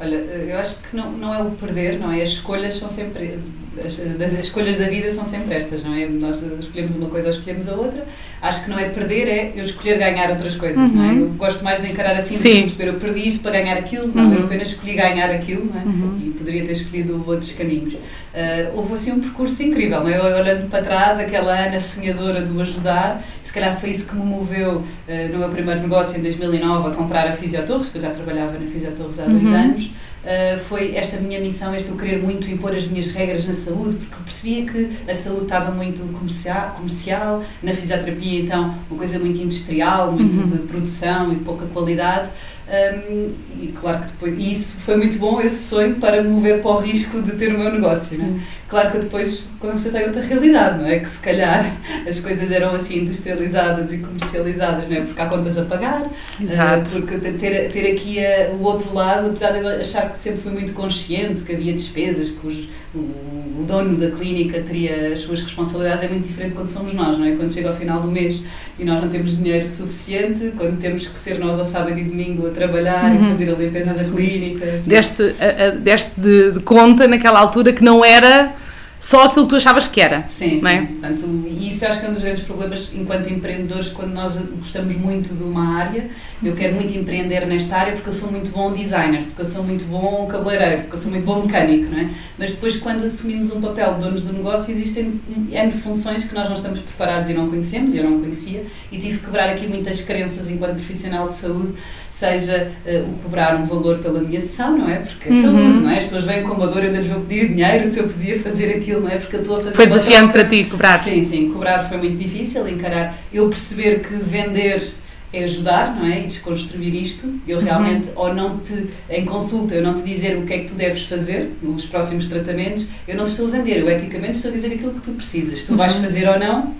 Olha, 0.00 0.14
eu 0.14 0.56
acho 0.58 0.76
que 0.76 0.96
não, 0.96 1.10
não 1.10 1.34
é 1.34 1.42
o 1.42 1.50
perder, 1.50 1.98
não 1.98 2.12
é? 2.12 2.22
As 2.22 2.30
escolhas 2.30 2.74
são 2.74 2.88
sempre. 2.88 3.40
As, 3.84 4.00
as, 4.00 4.44
escolhas 4.44 4.76
da 4.76 4.86
vida 4.86 5.10
são 5.10 5.24
sempre 5.24 5.54
estas, 5.54 5.82
não 5.82 5.92
é? 5.92 6.06
Nós 6.06 6.40
escolhemos 6.60 6.94
uma 6.94 7.08
coisa 7.08 7.28
ou 7.28 7.34
escolhemos 7.34 7.68
a 7.68 7.74
outra. 7.74 8.06
Acho 8.40 8.62
que 8.62 8.70
não 8.70 8.78
é 8.78 8.90
perder, 8.90 9.26
é 9.26 9.52
eu 9.56 9.64
escolher 9.64 9.98
ganhar 9.98 10.30
outras 10.30 10.54
coisas, 10.54 10.92
uhum. 10.92 10.96
não 10.96 11.04
é? 11.04 11.12
Uhum. 11.12 11.20
Eu 11.20 11.28
gosto 11.30 11.64
mais 11.64 11.80
de 11.80 11.90
encarar 11.90 12.16
assim, 12.16 12.36
Sim. 12.36 12.54
de 12.54 12.60
perceber, 12.62 12.88
eu 12.90 12.94
perdi 12.94 13.26
isto 13.26 13.40
para 13.40 13.52
ganhar 13.52 13.76
aquilo, 13.76 14.08
não, 14.14 14.28
uhum. 14.28 14.34
eu 14.34 14.44
apenas 14.44 14.68
escolhi 14.68 14.94
ganhar 14.94 15.30
aquilo, 15.30 15.64
não 15.72 15.80
é? 15.80 15.84
Uhum. 15.84 16.20
E 16.26 16.30
poderia 16.30 16.64
ter 16.64 16.72
escolhido 16.72 17.24
outros 17.26 17.50
caminhos. 17.52 17.96
Uh, 18.28 18.76
houve 18.76 18.94
assim 18.94 19.10
um 19.10 19.20
percurso 19.20 19.62
incrível, 19.62 20.00
não 20.00 20.08
é? 20.08 20.40
Olhando 20.40 20.68
para 20.68 20.84
trás, 20.84 21.18
aquela 21.18 21.52
Ana 21.52 21.80
sonhadora 21.80 22.42
do 22.42 22.60
ajudar, 22.60 23.22
se 23.42 23.52
calhar 23.52 23.78
foi 23.80 23.90
isso 23.90 24.06
que 24.06 24.14
me 24.14 24.24
moveu 24.24 24.76
uh, 24.76 25.32
no 25.32 25.38
meu 25.38 25.48
primeiro 25.48 25.80
negócio 25.80 26.18
em 26.18 26.22
2009 26.22 26.88
a 26.88 26.90
comprar 26.90 27.26
a 27.26 27.32
Fisiotorres, 27.32 27.88
que 27.88 27.96
eu 27.96 28.02
já 28.02 28.10
trabalhava 28.10 28.58
na 28.58 28.66
Fisiotorres 28.66 29.18
há 29.18 29.24
dois 29.24 29.42
uhum. 29.42 29.54
anos. 29.54 29.90
Uh, 30.18 30.58
foi 30.58 30.94
esta 30.94 31.16
minha 31.16 31.40
missão, 31.40 31.74
este 31.74 31.88
eu 31.88 31.96
querer 31.96 32.18
muito 32.18 32.50
impor 32.50 32.74
as 32.74 32.86
minhas 32.86 33.06
regras 33.06 33.46
na 33.46 33.54
saúde, 33.54 33.96
porque 33.96 34.16
percebia 34.22 34.66
que 34.66 35.10
a 35.10 35.14
saúde 35.14 35.44
estava 35.44 35.70
muito 35.70 36.02
comercial, 36.12 36.72
comercial 36.76 37.42
na 37.62 37.72
fisioterapia, 37.72 38.40
então, 38.42 38.74
uma 38.90 38.98
coisa 38.98 39.18
muito 39.18 39.40
industrial, 39.40 40.12
muito 40.12 40.36
uhum. 40.36 40.46
de 40.46 40.58
produção 40.58 41.32
e 41.32 41.36
pouca 41.36 41.64
qualidade. 41.66 42.28
Um, 42.68 43.32
e 43.58 43.68
claro 43.68 44.00
que 44.00 44.12
depois, 44.12 44.34
e 44.36 44.52
isso 44.52 44.76
foi 44.80 44.96
muito 44.96 45.18
bom, 45.18 45.40
esse 45.40 45.68
sonho, 45.68 45.94
para 45.96 46.22
me 46.22 46.28
mover 46.28 46.60
para 46.60 46.70
o 46.70 46.78
risco 46.78 47.22
de 47.22 47.32
ter 47.32 47.54
o 47.54 47.58
meu 47.58 47.72
negócio. 47.72 48.18
Né? 48.18 48.40
Claro 48.68 48.90
que 48.90 48.98
eu 48.98 49.02
depois 49.04 49.50
ter 49.58 50.06
outra 50.06 50.20
realidade, 50.20 50.78
não 50.78 50.86
é? 50.86 50.98
Que 50.98 51.08
se 51.08 51.18
calhar 51.18 51.74
as 52.06 52.20
coisas 52.20 52.50
eram 52.50 52.74
assim 52.74 52.98
industrializadas 52.98 53.90
e 53.90 53.98
comercializadas, 53.98 54.86
não 54.86 54.96
é? 54.96 55.00
Porque 55.00 55.20
há 55.20 55.26
contas 55.26 55.56
a 55.56 55.64
pagar, 55.64 56.10
Exato. 56.38 56.98
Uh, 56.98 57.02
porque 57.02 57.30
ter, 57.30 57.70
ter 57.70 57.90
aqui 57.90 58.24
a, 58.24 58.50
o 58.50 58.62
outro 58.62 58.92
lado, 58.92 59.28
apesar 59.28 59.52
de 59.52 59.60
eu 59.60 59.68
achar 59.68 60.12
que 60.12 60.18
sempre 60.18 60.40
fui 60.40 60.52
muito 60.52 60.72
consciente 60.74 61.42
que 61.44 61.52
havia 61.52 61.72
despesas, 61.72 62.30
que 62.30 62.46
os, 62.46 62.68
o, 62.94 62.98
o 62.98 63.64
dono 63.66 63.96
da 63.96 64.10
clínica 64.10 64.60
teria 64.60 65.12
as 65.12 65.20
suas 65.20 65.40
responsabilidades, 65.40 66.04
é 66.04 66.08
muito 66.08 66.28
diferente 66.28 66.54
quando 66.54 66.68
somos 66.68 66.92
nós, 66.92 67.16
não 67.16 67.24
é? 67.24 67.34
Quando 67.34 67.52
chega 67.52 67.70
ao 67.70 67.74
final 67.74 68.00
do 68.00 68.10
mês 68.10 68.42
e 68.78 68.84
nós 68.84 69.00
não 69.00 69.08
temos 69.08 69.38
dinheiro 69.38 69.66
suficiente, 69.66 70.52
quando 70.56 70.78
temos 70.78 71.06
que 71.06 71.18
ser 71.18 71.38
nós 71.38 71.58
ao 71.58 71.64
sábado 71.64 71.98
e 71.98 72.04
domingo 72.04 72.46
trabalhar 72.58 73.10
uhum. 73.10 73.26
e 73.26 73.30
fazer 73.32 73.54
a 73.54 73.56
limpeza 73.56 73.94
da 73.94 74.16
clínica. 74.16 74.64
Assim. 74.64 74.88
Deste, 74.88 75.22
a, 75.40 75.66
a, 75.66 75.70
deste 75.70 76.20
de, 76.20 76.52
de 76.52 76.60
conta 76.60 77.06
naquela 77.06 77.40
altura 77.40 77.72
que 77.72 77.84
não 77.84 78.04
era 78.04 78.54
só 79.00 79.24
aquilo 79.24 79.44
que 79.44 79.50
tu 79.50 79.56
achavas 79.56 79.86
que 79.86 80.00
era. 80.00 80.24
Sim, 80.28 80.60
sim. 80.60 80.66
É? 80.66 80.82
Portanto, 80.82 81.46
isso 81.60 81.84
eu 81.84 81.88
acho 81.88 82.00
que 82.00 82.06
é 82.06 82.08
um 82.08 82.14
dos 82.14 82.22
grandes 82.22 82.42
problemas 82.42 82.90
enquanto 82.94 83.30
empreendedores, 83.30 83.88
quando 83.88 84.12
nós 84.12 84.36
gostamos 84.36 84.94
muito 84.96 85.34
de 85.34 85.42
uma 85.42 85.78
área. 85.78 86.08
Eu 86.42 86.54
quero 86.54 86.74
muito 86.74 86.92
empreender 86.96 87.46
nesta 87.46 87.76
área 87.76 87.92
porque 87.92 88.08
eu 88.08 88.12
sou 88.12 88.30
muito 88.30 88.50
bom 88.50 88.72
designer, 88.72 89.22
porque 89.22 89.42
eu 89.42 89.46
sou 89.46 89.62
muito 89.62 89.84
bom 89.84 90.26
cabeleireiro, 90.26 90.82
porque 90.82 90.94
eu 90.94 91.00
sou 91.00 91.10
muito 91.10 91.24
bom 91.24 91.42
mecânico, 91.42 91.90
não 91.90 91.98
é? 91.98 92.10
Mas 92.36 92.52
depois, 92.52 92.76
quando 92.76 93.04
assumimos 93.04 93.50
um 93.50 93.60
papel 93.60 93.94
de 93.94 94.00
donos 94.00 94.22
do 94.22 94.32
negócio, 94.32 94.72
existem 94.72 95.20
N 95.50 95.72
funções 95.72 96.24
que 96.24 96.34
nós 96.34 96.48
não 96.48 96.54
estamos 96.54 96.80
preparados 96.80 97.30
e 97.30 97.34
não 97.34 97.48
conhecemos, 97.48 97.94
e 97.94 97.98
eu 97.98 98.04
não 98.04 98.20
conhecia, 98.20 98.64
e 98.90 98.98
tive 98.98 99.18
que 99.18 99.26
quebrar 99.26 99.48
aqui 99.48 99.66
muitas 99.66 100.00
crenças 100.00 100.48
enquanto 100.50 100.74
profissional 100.74 101.28
de 101.28 101.34
saúde 101.34 101.74
seja 102.18 102.72
uh, 102.84 103.10
o 103.10 103.22
cobrar 103.22 103.54
um 103.54 103.64
valor 103.64 103.98
pela 103.98 104.20
minha 104.20 104.40
sessão, 104.40 104.76
não 104.76 104.88
é? 104.88 104.96
Porque 104.96 105.28
é 105.28 105.32
uhum. 105.32 105.42
saúde, 105.42 105.82
não 105.84 105.90
é? 105.90 105.98
As 105.98 106.04
pessoas 106.04 106.24
vêm 106.24 106.42
com 106.42 106.54
uma 106.54 106.66
dor, 106.66 106.84
eu 106.84 106.92
lhes 106.92 107.06
vou 107.06 107.20
pedir 107.20 107.48
dinheiro 107.48 107.92
se 107.92 108.00
eu 108.00 108.08
podia 108.08 108.40
fazer 108.40 108.74
aquilo, 108.74 109.02
não 109.02 109.08
é? 109.08 109.18
Porque 109.18 109.36
eu 109.36 109.40
estou 109.40 109.56
a 109.56 109.60
fazer. 109.60 109.76
Foi 109.76 109.86
desafiante 109.86 110.32
para 110.32 110.44
ti 110.44 110.64
cobrar? 110.64 111.02
Sim, 111.04 111.24
sim, 111.24 111.50
cobrar 111.52 111.88
foi 111.88 111.96
muito 111.96 112.16
difícil, 112.16 112.68
encarar. 112.68 113.16
Eu 113.32 113.48
perceber 113.48 114.00
que 114.00 114.14
vender 114.14 114.94
é 115.32 115.44
ajudar, 115.44 115.94
não 115.94 116.06
é? 116.06 116.22
E 116.22 116.26
desconstruir 116.26 116.92
isto. 116.92 117.32
Eu 117.46 117.58
uhum. 117.58 117.64
realmente, 117.64 118.08
uhum. 118.08 118.14
ou 118.16 118.34
não 118.34 118.58
te, 118.58 118.88
em 119.08 119.24
consulta, 119.24 119.76
eu 119.76 119.82
não 119.82 119.94
te 119.94 120.02
dizer 120.02 120.38
o 120.38 120.42
que 120.42 120.54
é 120.54 120.58
que 120.58 120.68
tu 120.68 120.74
deves 120.74 121.02
fazer 121.02 121.52
nos 121.62 121.86
próximos 121.86 122.26
tratamentos, 122.26 122.84
eu 123.06 123.16
não 123.16 123.26
te 123.26 123.30
estou 123.30 123.46
a 123.46 123.50
vender, 123.50 123.78
eu 123.78 123.88
eticamente 123.88 124.32
estou 124.32 124.50
a 124.50 124.54
dizer 124.54 124.72
aquilo 124.72 124.94
que 124.94 125.02
tu 125.02 125.12
precisas. 125.12 125.62
Tu 125.62 125.76
vais 125.76 125.94
uhum. 125.94 126.02
fazer 126.02 126.28
ou 126.28 126.36
não, 126.36 126.74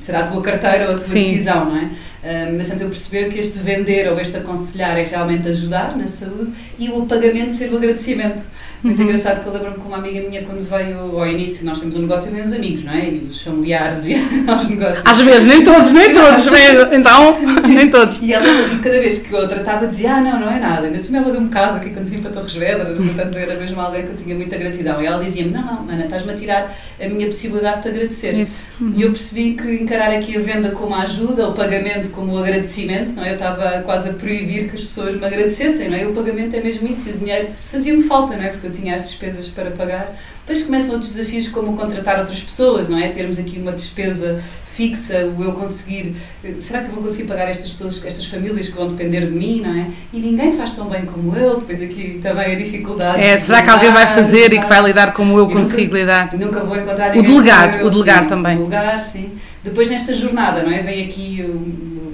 será 0.00 0.20
a 0.20 0.22
tua 0.24 0.42
carteira 0.42 0.86
ou 0.86 0.92
a 0.92 0.94
tua 0.94 1.06
Sim. 1.06 1.20
decisão, 1.20 1.66
não 1.66 1.76
é? 1.76 1.90
Uh, 2.18 2.56
mas 2.56 2.68
tanto 2.68 2.82
eu 2.82 2.88
perceber 2.88 3.28
que 3.28 3.38
este 3.38 3.60
vender 3.60 4.10
ou 4.10 4.18
este 4.18 4.36
aconselhar 4.36 4.98
é 4.98 5.04
realmente 5.04 5.46
ajudar 5.48 5.96
na 5.96 6.08
saúde 6.08 6.50
e 6.76 6.88
o 6.88 7.06
pagamento 7.06 7.52
ser 7.52 7.72
o 7.72 7.76
agradecimento. 7.76 8.42
Muito 8.82 8.98
uhum. 8.98 9.08
engraçado 9.08 9.42
que 9.42 9.46
eu 9.48 9.52
lembro-me 9.52 9.76
com 9.76 9.88
uma 9.88 9.98
amiga 9.98 10.28
minha 10.28 10.42
quando 10.42 10.68
veio 10.68 11.18
ao 11.18 11.26
início, 11.26 11.64
nós 11.64 11.80
temos 11.80 11.96
um 11.96 12.02
negócio 12.02 12.28
e 12.28 12.34
vem 12.34 12.44
os 12.44 12.52
amigos, 12.52 12.84
não 12.84 12.92
é? 12.92 13.08
E 13.08 13.28
os 13.30 13.42
familiares 13.42 14.06
e 14.06 14.14
os 14.14 14.68
negócios. 14.68 15.02
Às 15.04 15.20
vezes, 15.20 15.46
nem 15.46 15.64
todos, 15.64 15.92
nem 15.92 16.12
todos, 16.12 16.46
então, 16.92 17.38
nem 17.66 17.90
todos. 17.90 18.18
E 18.20 18.32
ela, 18.32 18.44
cada 18.82 19.00
vez 19.00 19.18
que 19.18 19.32
eu 19.32 19.48
tratava, 19.48 19.86
dizia, 19.86 20.14
ah, 20.14 20.20
não, 20.20 20.40
não 20.40 20.50
é 20.50 20.58
nada. 20.58 20.86
Ainda 20.86 20.96
assim 20.96 21.16
ela 21.16 21.30
deu-me 21.30 21.48
casa 21.48 21.78
aqui 21.78 21.90
quando 21.90 22.06
vim 22.06 22.18
para 22.18 22.30
Torres 22.30 22.54
Vedras, 22.54 22.98
portanto 22.98 23.36
era 23.36 23.54
mesmo 23.54 23.80
alguém 23.80 24.02
que 24.02 24.10
eu 24.10 24.16
tinha 24.16 24.34
muita 24.34 24.56
gratidão. 24.56 25.02
E 25.02 25.06
ela 25.06 25.24
dizia-me, 25.24 25.50
não, 25.50 25.62
não, 25.62 25.88
Ana, 25.88 26.04
estás-me 26.04 26.32
a 26.32 26.36
tirar 26.36 26.76
a 27.00 27.08
minha 27.08 27.26
possibilidade 27.26 27.76
de 27.76 27.82
te 27.82 27.88
agradecer. 27.88 28.38
Isso. 28.38 28.62
Uhum. 28.80 28.92
E 28.96 29.02
eu 29.02 29.10
percebi 29.10 29.27
que 29.34 29.74
encarar 29.74 30.10
aqui 30.10 30.36
a 30.36 30.40
venda 30.40 30.70
como 30.70 30.94
ajuda, 30.94 31.48
o 31.48 31.54
pagamento 31.54 32.10
como 32.10 32.32
o 32.32 32.38
agradecimento, 32.38 33.12
não 33.12 33.24
é? 33.24 33.30
Eu 33.30 33.34
estava 33.34 33.82
quase 33.82 34.08
a 34.08 34.12
proibir 34.12 34.68
que 34.68 34.76
as 34.76 34.82
pessoas 34.82 35.16
me 35.16 35.24
agradecessem, 35.24 35.88
não 35.88 35.96
é? 35.96 36.06
O 36.06 36.12
pagamento 36.12 36.54
é 36.54 36.60
mesmo 36.60 36.86
isso, 36.88 37.10
o 37.10 37.12
dinheiro 37.12 37.48
fazia-me 37.70 38.02
falta, 38.04 38.36
não 38.36 38.44
é? 38.44 38.48
Porque 38.48 38.66
eu 38.66 38.72
tinha 38.72 38.94
as 38.94 39.02
despesas 39.02 39.48
para 39.48 39.70
pagar. 39.70 40.16
Depois 40.46 40.64
começam 40.64 40.94
outros 40.94 41.12
desafios 41.12 41.48
como 41.48 41.76
contratar 41.76 42.18
outras 42.20 42.40
pessoas, 42.40 42.88
não 42.88 42.98
é? 42.98 43.08
Termos 43.08 43.38
aqui 43.38 43.58
uma 43.58 43.72
despesa 43.72 44.42
fixa, 44.78 45.26
o 45.36 45.42
eu 45.42 45.52
conseguir, 45.54 46.14
será 46.60 46.78
que 46.78 46.86
eu 46.86 46.92
vou 46.92 47.02
conseguir 47.02 47.24
pagar 47.24 47.48
estas 47.48 47.68
pessoas, 47.68 48.00
estas 48.04 48.26
famílias 48.26 48.68
que 48.68 48.76
vão 48.76 48.86
depender 48.86 49.26
de 49.26 49.32
mim, 49.32 49.60
não 49.60 49.74
é? 49.74 49.88
E 50.12 50.20
ninguém 50.20 50.52
faz 50.52 50.70
tão 50.70 50.88
bem 50.88 51.04
como 51.04 51.34
eu, 51.36 51.58
depois 51.58 51.82
aqui 51.82 52.20
também 52.22 52.54
a 52.54 52.54
dificuldade. 52.54 53.20
É, 53.20 53.36
será 53.38 53.60
que 53.60 53.70
alguém 53.70 53.90
vai 53.90 54.06
fazer 54.06 54.52
e 54.52 54.60
que 54.60 54.66
vai 54.66 54.80
lidar 54.80 55.12
como 55.14 55.36
eu 55.36 55.48
consigo 55.48 55.86
nunca, 55.86 55.98
lidar? 55.98 56.34
Nunca 56.38 56.60
vou 56.60 56.76
encontrar 56.76 57.12
ninguém. 57.12 57.22
O 57.22 57.34
delegar, 57.34 57.84
o 57.84 57.90
delegar 57.90 58.22
sim, 58.22 58.28
também. 58.28 58.56
O 58.56 58.66
delegar, 58.66 59.00
sim. 59.00 59.32
Depois 59.64 59.90
nesta 59.90 60.14
jornada, 60.14 60.62
não 60.62 60.70
é? 60.70 60.78
Vem 60.78 61.04
aqui 61.06 61.44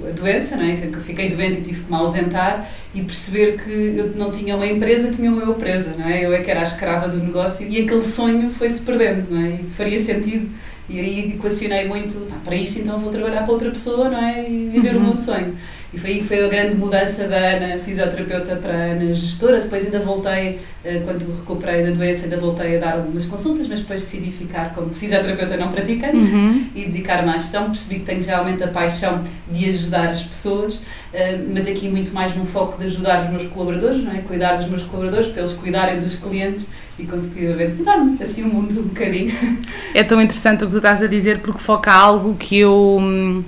a 0.09 0.19
doença, 0.19 0.57
não 0.57 0.65
é? 0.65 0.75
Que, 0.75 0.87
que 0.87 0.99
fiquei 1.01 1.29
doente 1.29 1.59
e 1.59 1.61
tive 1.61 1.81
que 1.81 1.91
me 1.91 1.95
ausentar 1.95 2.67
e 2.95 3.01
perceber 3.03 3.57
que 3.61 3.93
eu 3.97 4.13
não 4.15 4.31
tinha 4.31 4.55
uma 4.55 4.65
empresa, 4.65 5.11
tinha 5.11 5.29
uma 5.29 5.41
eu 5.41 5.53
presa, 5.55 5.93
não 5.97 6.07
é? 6.07 6.25
Eu 6.25 6.33
é 6.33 6.39
que 6.39 6.49
era 6.49 6.61
a 6.61 6.63
escrava 6.63 7.09
do 7.09 7.17
negócio 7.17 7.67
e 7.67 7.83
aquele 7.83 8.01
sonho 8.01 8.49
foi-se 8.51 8.81
perdendo, 8.81 9.27
não 9.29 9.45
é? 9.45 9.49
E 9.49 9.69
faria 9.75 10.01
sentido 10.01 10.49
e 10.87 10.99
aí 10.99 11.33
equacionei 11.33 11.87
muito, 11.87 12.27
para 12.43 12.55
isto 12.55 12.79
então 12.79 12.99
vou 12.99 13.11
trabalhar 13.11 13.41
para 13.41 13.51
outra 13.51 13.69
pessoa, 13.69 14.07
não 14.07 14.23
é? 14.23 14.47
E 14.47 14.69
viver 14.71 14.95
uhum. 14.95 15.01
o 15.01 15.05
meu 15.07 15.15
sonho. 15.15 15.55
E 15.95 15.97
foi 15.97 16.09
aí 16.09 16.17
que 16.17 16.25
foi 16.25 16.43
a 16.43 16.47
grande 16.49 16.75
mudança 16.75 17.25
da 17.25 17.37
Ana, 17.37 17.77
fisioterapeuta, 17.77 18.57
para 18.57 18.73
a 18.73 18.81
Ana, 18.91 19.13
gestora. 19.13 19.61
Depois 19.61 19.85
ainda 19.85 19.99
voltei, 19.99 20.59
eh, 20.83 21.01
quando 21.05 21.25
recuperei 21.37 21.85
da 21.85 21.91
doença, 21.91 22.25
ainda 22.25 22.37
voltei 22.37 22.75
a 22.75 22.79
dar 22.81 22.93
algumas 22.95 23.23
consultas, 23.25 23.65
mas 23.65 23.79
depois 23.79 24.01
decidi 24.01 24.29
ficar 24.29 24.73
como 24.75 24.93
fisioterapeuta 24.93 25.55
não 25.55 25.69
praticante 25.69 26.25
uhum. 26.25 26.67
e 26.75 26.85
dedicar-me 26.85 27.29
à 27.29 27.37
gestão. 27.37 27.65
Percebi 27.65 27.99
que 27.99 28.05
tenho 28.05 28.23
realmente 28.25 28.61
a 28.61 28.67
paixão 28.67 29.23
de 29.49 29.69
ajudar 29.69 30.09
as 30.09 30.21
pessoas, 30.21 30.81
eh, 31.13 31.39
mas 31.49 31.65
aqui 31.65 31.87
muito 31.87 32.13
mais 32.13 32.35
no 32.35 32.45
foco 32.45 32.77
de 32.77 32.84
ajudar 32.85 33.23
os 33.23 33.29
meus 33.29 33.45
colaboradores, 33.47 34.03
não 34.03 34.11
é? 34.11 34.19
Cuidar 34.19 34.55
dos 34.55 34.67
meus 34.67 34.83
colaboradores, 34.83 35.27
para 35.27 35.41
eles 35.41 35.53
cuidarem 35.53 35.99
dos 35.99 36.15
clientes 36.15 36.67
e 36.97 37.03
consecutivamente 37.03 37.73
mudar-me 37.73 38.21
assim 38.21 38.43
o 38.43 38.47
mundo 38.47 38.79
um 38.79 38.83
bocadinho. 38.83 39.33
É 39.93 40.03
tão 40.03 40.21
interessante 40.21 40.63
o 40.63 40.67
que 40.67 40.71
tu 40.71 40.77
estás 40.77 41.01
a 41.03 41.07
dizer 41.07 41.39
porque 41.39 41.59
foca 41.59 41.91
algo 41.91 42.35
que 42.35 42.57
eu. 42.57 43.43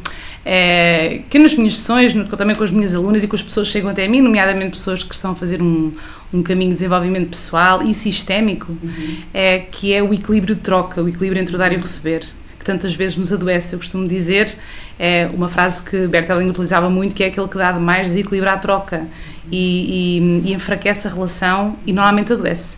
É, 0.50 1.24
que 1.29 1.38
nas 1.38 1.53
minhas 1.56 1.75
sessões, 1.75 2.13
também 2.38 2.56
com 2.56 2.63
as 2.63 2.72
minhas 2.72 2.96
alunas 2.96 3.22
e 3.22 3.27
com 3.27 3.36
as 3.36 3.41
pessoas 3.41 3.67
que 3.67 3.74
chegam 3.74 3.89
até 3.89 4.08
mim, 4.08 4.22
nomeadamente 4.22 4.72
pessoas 4.72 5.03
que 5.03 5.13
estão 5.13 5.32
a 5.32 5.36
fazer 5.36 5.62
um, 5.62 5.91
um 6.34 6.41
caminho 6.41 6.70
de 6.70 6.75
desenvolvimento 6.75 7.29
pessoal 7.32 7.84
e 7.84 7.94
sistémico, 7.94 8.72
uhum. 8.72 9.17
é, 9.34 9.60
que 9.60 9.94
é 9.94 10.01
o 10.01 10.13
equilíbrio 10.13 10.56
de 10.56 10.62
troca, 10.62 11.03
o 11.03 11.10
equilíbrio 11.10 11.41
entre 11.41 11.53
o 11.53 11.58
dar 11.58 11.74
e 11.74 11.75
o 11.75 11.79
receber, 11.79 12.24
tantas 12.68 12.94
vezes 12.94 13.16
nos 13.16 13.34
adoece. 13.34 13.74
Eu 13.74 13.80
costumo 13.80 14.08
dizer, 14.08 14.56
é 15.00 15.30
uma 15.34 15.48
frase 15.48 15.82
que 15.82 16.06
Bertelling 16.08 16.50
utilizava 16.50 16.90
muito, 16.90 17.16
que 17.16 17.24
é 17.24 17.28
aquele 17.28 17.48
que 17.48 17.58
dá 17.58 17.72
demais 17.72 18.08
desequilibra 18.08 18.54
a 18.54 18.58
troca 18.58 19.08
e, 19.52 20.20
e, 20.46 20.50
e 20.50 20.54
enfraquece 20.54 21.08
a 21.08 21.12
relação 21.12 21.78
e 21.88 21.94
normalmente 21.94 22.34
adoece. 22.34 22.78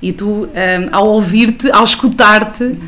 E 0.00 0.12
tu, 0.12 0.44
um, 0.44 0.48
ao 0.92 1.08
ouvir-te, 1.08 1.70
ao 1.70 1.82
escutar-te, 1.82 2.78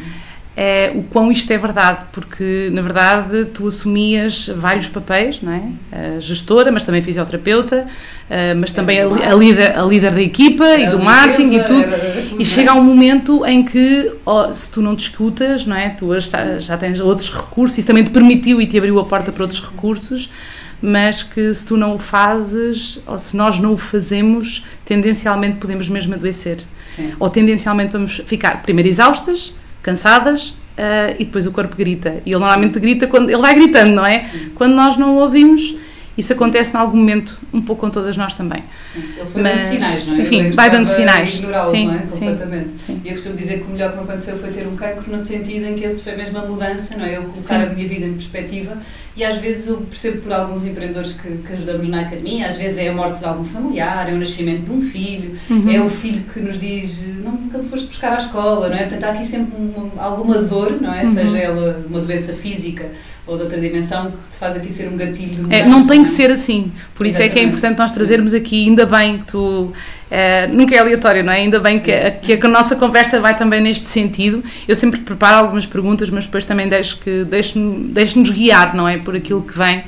é, 0.63 0.93
o 0.95 1.03
quão 1.05 1.33
isto 1.33 1.51
é 1.51 1.57
verdade, 1.57 2.05
porque 2.13 2.69
na 2.71 2.83
verdade 2.83 3.47
tu 3.47 3.67
assumias 3.67 4.47
vários 4.55 4.89
papéis, 4.89 5.41
não 5.41 5.53
é? 5.53 6.17
A 6.17 6.21
gestora, 6.21 6.71
mas 6.71 6.85
também 6.85 7.01
fisioterapeuta, 7.01 7.87
mas 8.59 8.71
também 8.71 9.01
a, 9.01 9.07
a, 9.07 9.35
líder, 9.35 9.79
a 9.79 9.83
líder 9.83 10.13
da 10.13 10.21
equipa 10.21 10.77
e 10.77 10.87
do 10.87 10.99
marketing 10.99 11.55
e 11.55 11.65
tudo. 11.65 11.87
E 12.39 12.45
chega 12.45 12.75
um 12.75 12.85
momento 12.85 13.43
em 13.47 13.63
que, 13.63 14.13
oh, 14.27 14.53
se 14.53 14.71
tu 14.71 14.83
não 14.83 14.95
te 14.95 15.05
escutas, 15.05 15.65
não 15.65 15.75
é? 15.75 15.89
Tu 15.89 16.07
já 16.59 16.77
tens 16.77 17.01
outros 17.01 17.33
recursos, 17.33 17.79
isso 17.79 17.87
também 17.87 18.05
te 18.05 18.11
permitiu 18.11 18.61
e 18.61 18.67
te 18.67 18.77
abriu 18.77 18.99
a 18.99 19.05
porta 19.05 19.33
para 19.33 19.43
outros 19.43 19.63
recursos 19.63 20.29
mas 20.83 21.23
que 21.23 21.53
se 21.53 21.67
tu 21.67 21.77
não 21.77 21.95
o 21.95 21.99
fazes, 21.99 23.03
ou 23.07 23.19
se 23.19 23.37
nós 23.37 23.59
não 23.59 23.75
o 23.75 23.77
fazemos, 23.77 24.65
tendencialmente 24.83 25.59
podemos 25.59 25.91
mesmo 25.91 26.15
adoecer. 26.15 26.63
Sim. 26.97 27.13
Ou 27.21 27.29
tendencialmente 27.29 27.93
vamos 27.93 28.23
ficar 28.25 28.63
primeiro 28.63 28.89
exaustas, 28.89 29.53
cansadas, 29.83 30.49
uh, 30.49 31.15
e 31.19 31.25
depois 31.25 31.47
o 31.47 31.53
corpo 31.53 31.77
grita. 31.77 32.21
E 32.25 32.31
ele 32.31 32.39
normalmente 32.39 32.79
grita 32.79 33.07
quando. 33.07 33.31
Ele 33.31 33.41
vai 33.41 33.55
gritando, 33.55 33.93
não 33.93 34.07
é? 34.07 34.31
Quando 34.55 34.75
nós 34.75 34.97
não 34.97 35.17
o 35.17 35.21
ouvimos 35.21 35.75
isso 36.19 36.33
acontece 36.33 36.75
em 36.75 36.77
algum 36.77 36.97
momento, 36.97 37.41
um 37.53 37.61
pouco 37.61 37.83
com 37.83 37.91
todas 37.91 38.17
nós 38.17 38.35
também. 38.35 38.63
Sim, 38.93 39.03
ele 39.17 39.27
foi 39.27 39.43
Mas, 39.43 39.57
dando 39.57 39.73
sinais, 39.73 40.07
não 40.07 40.17
é? 40.17 40.21
Enfim, 40.21 40.51
vai 40.51 40.71
dando 40.71 40.87
sinais. 40.89 41.35
sim, 41.35 41.47
não 41.47 41.95
é? 41.95 41.99
Completamente. 41.99 42.69
Sim, 42.87 43.01
E 43.05 43.09
eu 43.09 43.13
costumo 43.13 43.37
dizer 43.37 43.61
que 43.61 43.65
o 43.65 43.71
melhor 43.71 43.91
que 43.93 43.97
me 43.97 44.03
aconteceu 44.03 44.37
foi 44.37 44.51
ter 44.51 44.67
um 44.67 44.77
cancro, 44.77 45.11
no 45.11 45.23
sentido 45.23 45.67
em 45.67 45.75
que 45.75 45.85
esse 45.85 46.03
foi 46.03 46.17
mesmo 46.17 46.39
a 46.39 46.43
mudança, 46.47 46.97
não 46.97 47.05
é? 47.05 47.17
Eu 47.17 47.23
colocar 47.23 47.41
sim. 47.41 47.55
a 47.55 47.67
minha 47.67 47.89
vida 47.89 48.07
em 48.07 48.13
perspectiva. 48.13 48.77
E 49.17 49.25
às 49.25 49.39
vezes 49.39 49.67
eu 49.67 49.77
percebo 49.79 50.19
por 50.23 50.33
alguns 50.33 50.65
empreendedores 50.65 51.13
que, 51.13 51.29
que, 51.29 51.53
ajudamos 51.53 51.89
na 51.89 52.01
academia, 52.01 52.49
às 52.49 52.57
vezes 52.57 52.79
é 52.79 52.89
a 52.89 52.93
morte 52.93 53.19
de 53.19 53.25
algum 53.25 53.45
familiar, 53.45 54.09
é 54.09 54.13
o 54.13 54.19
nascimento 54.19 54.65
de 54.65 54.71
um 54.71 54.81
filho, 54.81 55.39
uhum. 55.49 55.71
é 55.71 55.81
o 55.81 55.91
filho 55.91 56.23
que 56.33 56.41
nos 56.41 56.59
diz 56.59 57.17
não, 57.19 57.33
nunca 57.33 57.59
me 57.59 57.69
foste 57.69 57.87
buscar 57.87 58.13
à 58.13 58.19
escola, 58.19 58.69
não 58.69 58.77
é? 58.77 58.81
Portanto, 58.81 59.05
há 59.05 59.11
aqui 59.11 59.25
sempre 59.27 59.53
uma, 59.57 60.03
alguma 60.03 60.39
dor, 60.39 60.81
não 60.81 60.93
é? 60.93 61.05
Uhum. 61.05 61.15
Seja 61.15 61.39
ela 61.39 61.85
uma 61.89 62.01
doença 62.01 62.33
física 62.33 62.91
ou 63.27 63.37
de 63.37 63.45
outra 63.45 63.61
dimensão 63.61 64.11
que 64.11 64.29
te 64.31 64.37
faz 64.39 64.57
aqui 64.57 64.73
ser 64.73 64.89
um 64.89 64.97
gatilho 64.97 65.45
de 65.45 65.55
é, 65.55 65.67
Não 65.67 65.87
tem 65.87 66.00
que 66.03 66.11
ser 66.11 66.31
assim. 66.31 66.73
Por 66.95 67.07
isso 67.07 67.21
é 67.21 67.29
que 67.29 67.39
é 67.39 67.43
importante 67.43 67.79
nós 67.79 67.93
trazermos 67.93 68.35
aqui, 68.35 68.69
ainda 68.69 68.87
bem 68.87 69.19
que 69.19 69.25
tu. 69.25 69.73
É, 70.11 70.49
nunca 70.49 70.75
é 70.75 70.79
aleatório, 70.79 71.23
não 71.23 71.33
é? 71.33 71.37
Ainda 71.37 71.61
bem 71.61 71.79
que, 71.79 71.93
que 72.23 72.47
a 72.47 72.49
nossa 72.49 72.75
conversa 72.75 73.21
vai 73.21 73.37
também 73.37 73.61
neste 73.61 73.89
sentido. 73.89 74.43
Eu 74.67 74.75
sempre 74.75 75.01
preparo 75.01 75.37
algumas 75.37 75.67
perguntas, 75.67 76.11
mas 76.11 76.27
depois 76.27 76.45
também 76.45 76.69
deixo 76.69 76.99
que 76.99 77.25
deixo-nos 77.25 77.93
deixo 77.93 78.21
guiar, 78.33 78.75
não 78.75 78.89
é? 78.89 78.99
Por 78.99 79.15
aquilo 79.15 79.43
que 79.43 79.57
vem. 79.57 79.85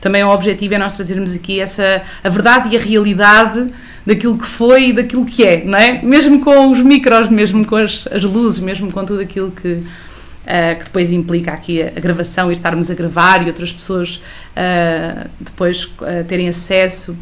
Também 0.00 0.22
o 0.22 0.28
objetivo 0.28 0.74
é 0.74 0.78
nós 0.78 0.94
trazermos 0.94 1.34
aqui 1.34 1.60
essa, 1.60 2.02
a 2.22 2.28
verdade 2.28 2.68
e 2.72 2.76
a 2.76 2.80
realidade 2.80 3.72
daquilo 4.06 4.36
que 4.36 4.46
foi 4.46 4.88
e 4.88 4.92
daquilo 4.92 5.24
que 5.24 5.42
é, 5.42 5.64
não 5.64 5.78
é? 5.78 6.02
Mesmo 6.02 6.40
com 6.40 6.70
os 6.70 6.78
micros, 6.80 7.30
mesmo 7.30 7.64
com 7.66 7.76
as, 7.76 8.06
as 8.12 8.22
luzes, 8.22 8.60
mesmo 8.60 8.92
com 8.92 9.04
tudo 9.04 9.20
aquilo 9.20 9.50
que, 9.50 9.82
Uh, 10.44 10.78
que 10.78 10.84
depois 10.84 11.10
implica 11.10 11.52
aqui 11.52 11.80
a, 11.80 11.86
a, 11.86 12.00
gravação 12.00 12.50
e 12.50 12.52
estarmos 12.52 12.90
a 12.90 12.94
gravar 12.94 13.42
e 13.42 13.46
outras 13.46 13.72
pessoas 13.72 14.16
uh, 14.16 15.26
depois 15.40 15.84
uh, 15.84 16.22
terem 16.28 16.48
acesso, 16.48 17.16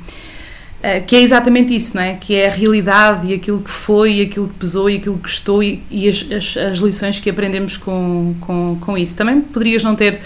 que 1.06 1.14
é 1.14 1.22
exatamente 1.22 1.72
isso, 1.72 1.96
não 1.96 2.02
é? 2.02 2.14
Que 2.14 2.34
é 2.34 2.48
a 2.48 2.50
realidade 2.50 3.28
e 3.28 3.34
aquilo 3.34 3.60
que 3.60 3.70
foi, 3.70 4.14
e 4.14 4.22
aquilo 4.22 4.48
que 4.48 4.54
pesou 4.54 4.90
e 4.90 4.96
aquilo 4.96 5.16
que 5.16 5.28
estou 5.28 5.62
e, 5.62 5.80
e 5.88 6.08
as, 6.08 6.26
as, 6.28 6.56
as, 6.56 6.78
lições 6.78 7.20
que 7.20 7.30
aprendemos 7.30 7.76
com, 7.76 8.34
com, 8.40 8.76
com 8.80 8.98
isso. 8.98 9.16
Também 9.16 9.40
poderias 9.40 9.84
não 9.84 9.94
ter 9.94 10.18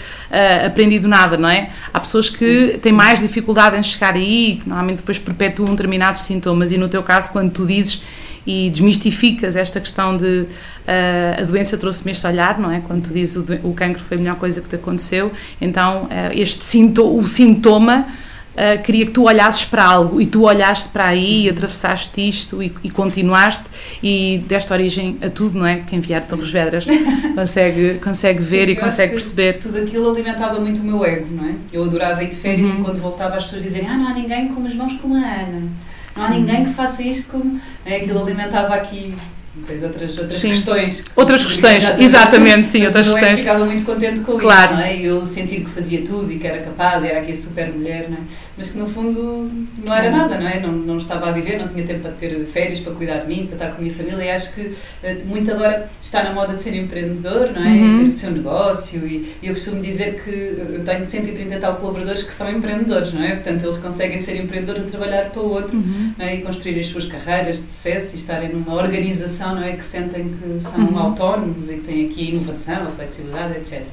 aprendido 0.65 1.07
nada, 1.07 1.37
não 1.37 1.47
é? 1.47 1.69
Há 1.93 1.99
pessoas 1.99 2.27
que 2.31 2.79
têm 2.81 2.91
mais 2.91 3.21
dificuldade 3.21 3.77
em 3.77 3.83
chegar 3.83 4.15
aí, 4.15 4.59
que 4.59 4.67
normalmente 4.67 4.97
depois 4.97 5.19
perpetuam 5.19 5.69
determinados 5.69 6.21
sintomas 6.21 6.71
e 6.71 6.77
no 6.79 6.89
teu 6.89 7.03
caso, 7.03 7.29
quando 7.29 7.51
tu 7.51 7.63
dizes 7.63 8.01
e 8.47 8.69
desmistificas 8.69 9.57
esta 9.57 9.81
questão 9.81 10.15
de 10.15 10.45
uh, 10.45 11.41
a 11.41 11.43
doença 11.43 11.77
trouxe-me 11.77 12.11
este 12.11 12.25
olhar, 12.25 12.57
não 12.57 12.71
é? 12.71 12.79
Quando 12.79 13.09
tu 13.09 13.13
dizes 13.13 13.35
o, 13.35 13.43
o 13.63 13.73
cancro 13.73 14.01
foi 14.01 14.15
a 14.15 14.19
melhor 14.19 14.35
coisa 14.37 14.61
que 14.61 14.69
te 14.69 14.75
aconteceu, 14.75 15.31
então 15.59 16.05
uh, 16.05 16.09
este 16.31 16.63
sinto, 16.63 17.05
o 17.05 17.27
sintoma 17.27 18.07
uh, 18.53 18.81
queria 18.81 19.05
que 19.05 19.11
tu 19.11 19.25
olhasses 19.25 19.65
para 19.65 19.83
algo 19.83 20.21
e 20.21 20.25
tu 20.25 20.43
olhaste 20.43 20.87
para 20.87 21.07
aí 21.07 21.43
e 21.43 21.49
atravessaste 21.49 22.25
isto 22.25 22.63
e, 22.63 22.73
e 22.81 22.89
continuaste 22.89 23.65
e 24.01 24.41
deste 24.47 24.71
origem 24.71 25.17
a 25.21 25.29
tudo, 25.29 25.59
não 25.59 25.65
é? 25.65 25.81
Quem 25.85 25.99
vier 25.99 26.21
de 26.21 26.29
Torres 26.29 26.49
Vedras 26.49 26.85
consegue, 27.35 27.95
consegue 27.95 28.41
ver 28.41 28.67
Sim, 28.67 28.71
e 28.71 28.75
consegue 28.77 29.11
perceber. 29.11 29.57
Tudo 29.57 29.77
aquilo 29.79 30.09
alimentava 30.09 30.57
muito 30.57 30.79
o 30.79 30.83
meu 30.85 31.03
ego, 31.03 31.27
não 31.29 31.49
é? 31.49 31.55
Eu 31.73 31.83
adorava 31.83 32.23
ir 32.23 32.29
de 32.29 32.37
férias 32.37 32.69
uhum. 32.69 32.79
e 32.79 32.83
quando 32.83 33.01
voltava 33.01 33.35
as 33.35 33.43
pessoas 33.43 33.61
dizerem 33.61 33.89
ah, 33.89 33.97
não 33.97 34.07
há 34.07 34.13
ninguém 34.13 34.47
com 34.47 34.65
as 34.65 34.73
mãos 34.73 34.93
como 35.01 35.15
a 35.15 35.19
Ana 35.19 35.86
não 36.17 36.25
há 36.25 36.29
ninguém 36.29 36.65
que 36.65 36.73
faça 36.73 37.01
isto 37.01 37.31
como. 37.31 37.59
É, 37.85 37.97
aquilo 37.97 38.21
alimentava 38.21 38.75
aqui 38.75 39.15
depois 39.55 39.83
outras, 39.83 40.17
outras 40.17 40.41
questões. 40.41 41.03
Outras 41.15 41.45
questões, 41.45 41.83
exatamente, 41.83 42.05
exatamente 42.05 42.67
sim, 42.69 42.85
outras 42.85 43.07
questões. 43.07 43.31
Eu 43.31 43.37
ficava 43.37 43.65
muito 43.65 43.83
contente 43.85 44.19
com 44.21 44.37
claro. 44.37 44.73
isso, 44.73 44.81
não 44.81 44.87
é? 44.87 44.97
Eu 44.97 45.25
sentir 45.25 45.61
que 45.61 45.69
fazia 45.69 46.01
tudo 46.03 46.31
e 46.31 46.37
que 46.37 46.47
era 46.47 46.63
capaz, 46.63 47.03
e 47.03 47.07
era 47.07 47.19
aqui 47.19 47.31
a 47.31 47.35
super 47.35 47.71
mulher, 47.71 48.07
não 48.09 48.17
é? 48.17 48.21
Mas 48.57 48.71
que 48.71 48.77
no 48.77 48.87
fundo 48.87 49.51
não 49.85 49.93
era 49.93 50.09
nada, 50.09 50.37
não 50.37 50.47
é? 50.47 50.59
Não, 50.59 50.71
não 50.71 50.97
estava 50.97 51.29
a 51.29 51.31
viver, 51.31 51.59
não 51.59 51.67
tinha 51.67 51.85
tempo 51.85 52.01
para 52.01 52.11
ter 52.11 52.45
férias, 52.45 52.79
para 52.79 52.93
cuidar 52.93 53.19
de 53.19 53.27
mim, 53.27 53.45
para 53.45 53.55
estar 53.55 53.67
com 53.69 53.77
a 53.77 53.81
minha 53.81 53.93
família, 53.93 54.23
e 54.23 54.31
acho 54.31 54.53
que 54.53 54.73
eh, 55.03 55.17
muito 55.25 55.51
agora 55.51 55.89
está 56.01 56.23
na 56.23 56.33
moda 56.33 56.55
ser 56.57 56.73
empreendedor, 56.73 57.51
não 57.53 57.63
é? 57.63 57.69
Uhum. 57.69 57.99
Ter 57.99 58.05
o 58.07 58.11
seu 58.11 58.31
negócio, 58.31 59.07
e, 59.07 59.35
eu 59.43 59.53
costumo 59.53 59.81
dizer 59.81 60.23
que 60.23 60.31
eu 60.31 60.83
tenho 60.83 61.03
130 61.03 61.55
e 61.55 61.59
tal 61.59 61.75
colaboradores 61.75 62.23
que 62.23 62.33
são 62.33 62.49
empreendedores, 62.49 63.13
não 63.13 63.21
é? 63.21 63.35
Portanto, 63.35 63.63
eles 63.63 63.77
conseguem 63.77 64.21
ser 64.21 64.35
empreendedores 64.35 64.83
a 64.83 64.85
trabalhar 64.85 65.29
para 65.29 65.41
o 65.41 65.49
outro, 65.49 65.77
uhum. 65.77 66.13
não 66.17 66.25
é? 66.25 66.35
E 66.35 66.41
construir 66.41 66.79
as 66.79 66.87
suas 66.87 67.05
carreiras 67.05 67.57
de 67.57 67.67
sucesso 67.67 68.15
e 68.15 68.17
estarem 68.17 68.49
numa 68.49 68.73
organização 68.73 69.37
não 69.55 69.63
é? 69.63 69.73
Que 69.73 69.83
sentem 69.83 70.29
que 70.29 70.59
são 70.61 70.79
uhum. 70.79 70.99
autónomos 70.99 71.69
e 71.69 71.75
que 71.75 71.81
têm 71.81 72.05
aqui 72.07 72.27
a 72.27 72.31
inovação, 72.31 72.87
a 72.87 72.91
flexibilidade, 72.91 73.57
etc. 73.57 73.83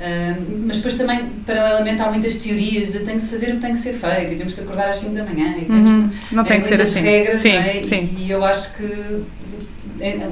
Uh, 0.00 0.64
mas 0.66 0.78
depois 0.78 0.94
também, 0.94 1.26
paralelamente, 1.46 2.02
há 2.02 2.10
muitas 2.10 2.36
teorias 2.36 2.92
de 2.92 3.00
tem 3.00 3.16
que 3.16 3.22
se 3.22 3.30
fazer 3.30 3.50
o 3.50 3.54
que 3.54 3.60
tem 3.60 3.72
que 3.72 3.78
ser 3.78 3.92
feito 3.92 4.32
e 4.32 4.36
temos 4.36 4.52
que 4.52 4.60
acordar 4.60 4.88
às 4.88 4.96
5 4.96 5.14
da 5.14 5.22
manhã 5.22 5.54
e 5.56 5.64
temos 5.64 5.90
uhum. 5.90 6.10
não 6.32 6.44
tem 6.44 6.56
é, 6.56 6.60
que 6.60 6.66
ser 6.66 6.80
assim. 6.80 7.00
regras, 7.00 7.38
sim, 7.38 7.52
é? 7.52 7.82
sim. 7.84 8.10
E, 8.16 8.24
e, 8.24 8.30
eu 8.30 8.44
acho 8.44 8.74
que 8.74 9.22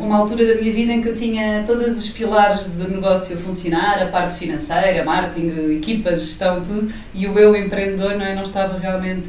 uma 0.00 0.16
altura 0.16 0.44
da 0.46 0.60
minha 0.60 0.72
vida 0.72 0.92
em 0.92 1.00
que 1.00 1.08
eu 1.08 1.14
tinha 1.14 1.62
todos 1.64 1.96
os 1.96 2.08
pilares 2.08 2.66
do 2.66 2.88
negócio 2.88 3.36
a 3.36 3.38
funcionar, 3.38 4.02
a 4.02 4.06
parte 4.06 4.34
financeira, 4.34 5.04
marketing, 5.04 5.76
equipa, 5.76 6.10
gestão, 6.16 6.60
tudo, 6.60 6.92
e 7.14 7.26
o 7.28 7.38
eu 7.38 7.54
empreendedor 7.54 8.16
não, 8.16 8.26
é, 8.26 8.34
não 8.34 8.42
estava 8.42 8.78
realmente 8.78 9.28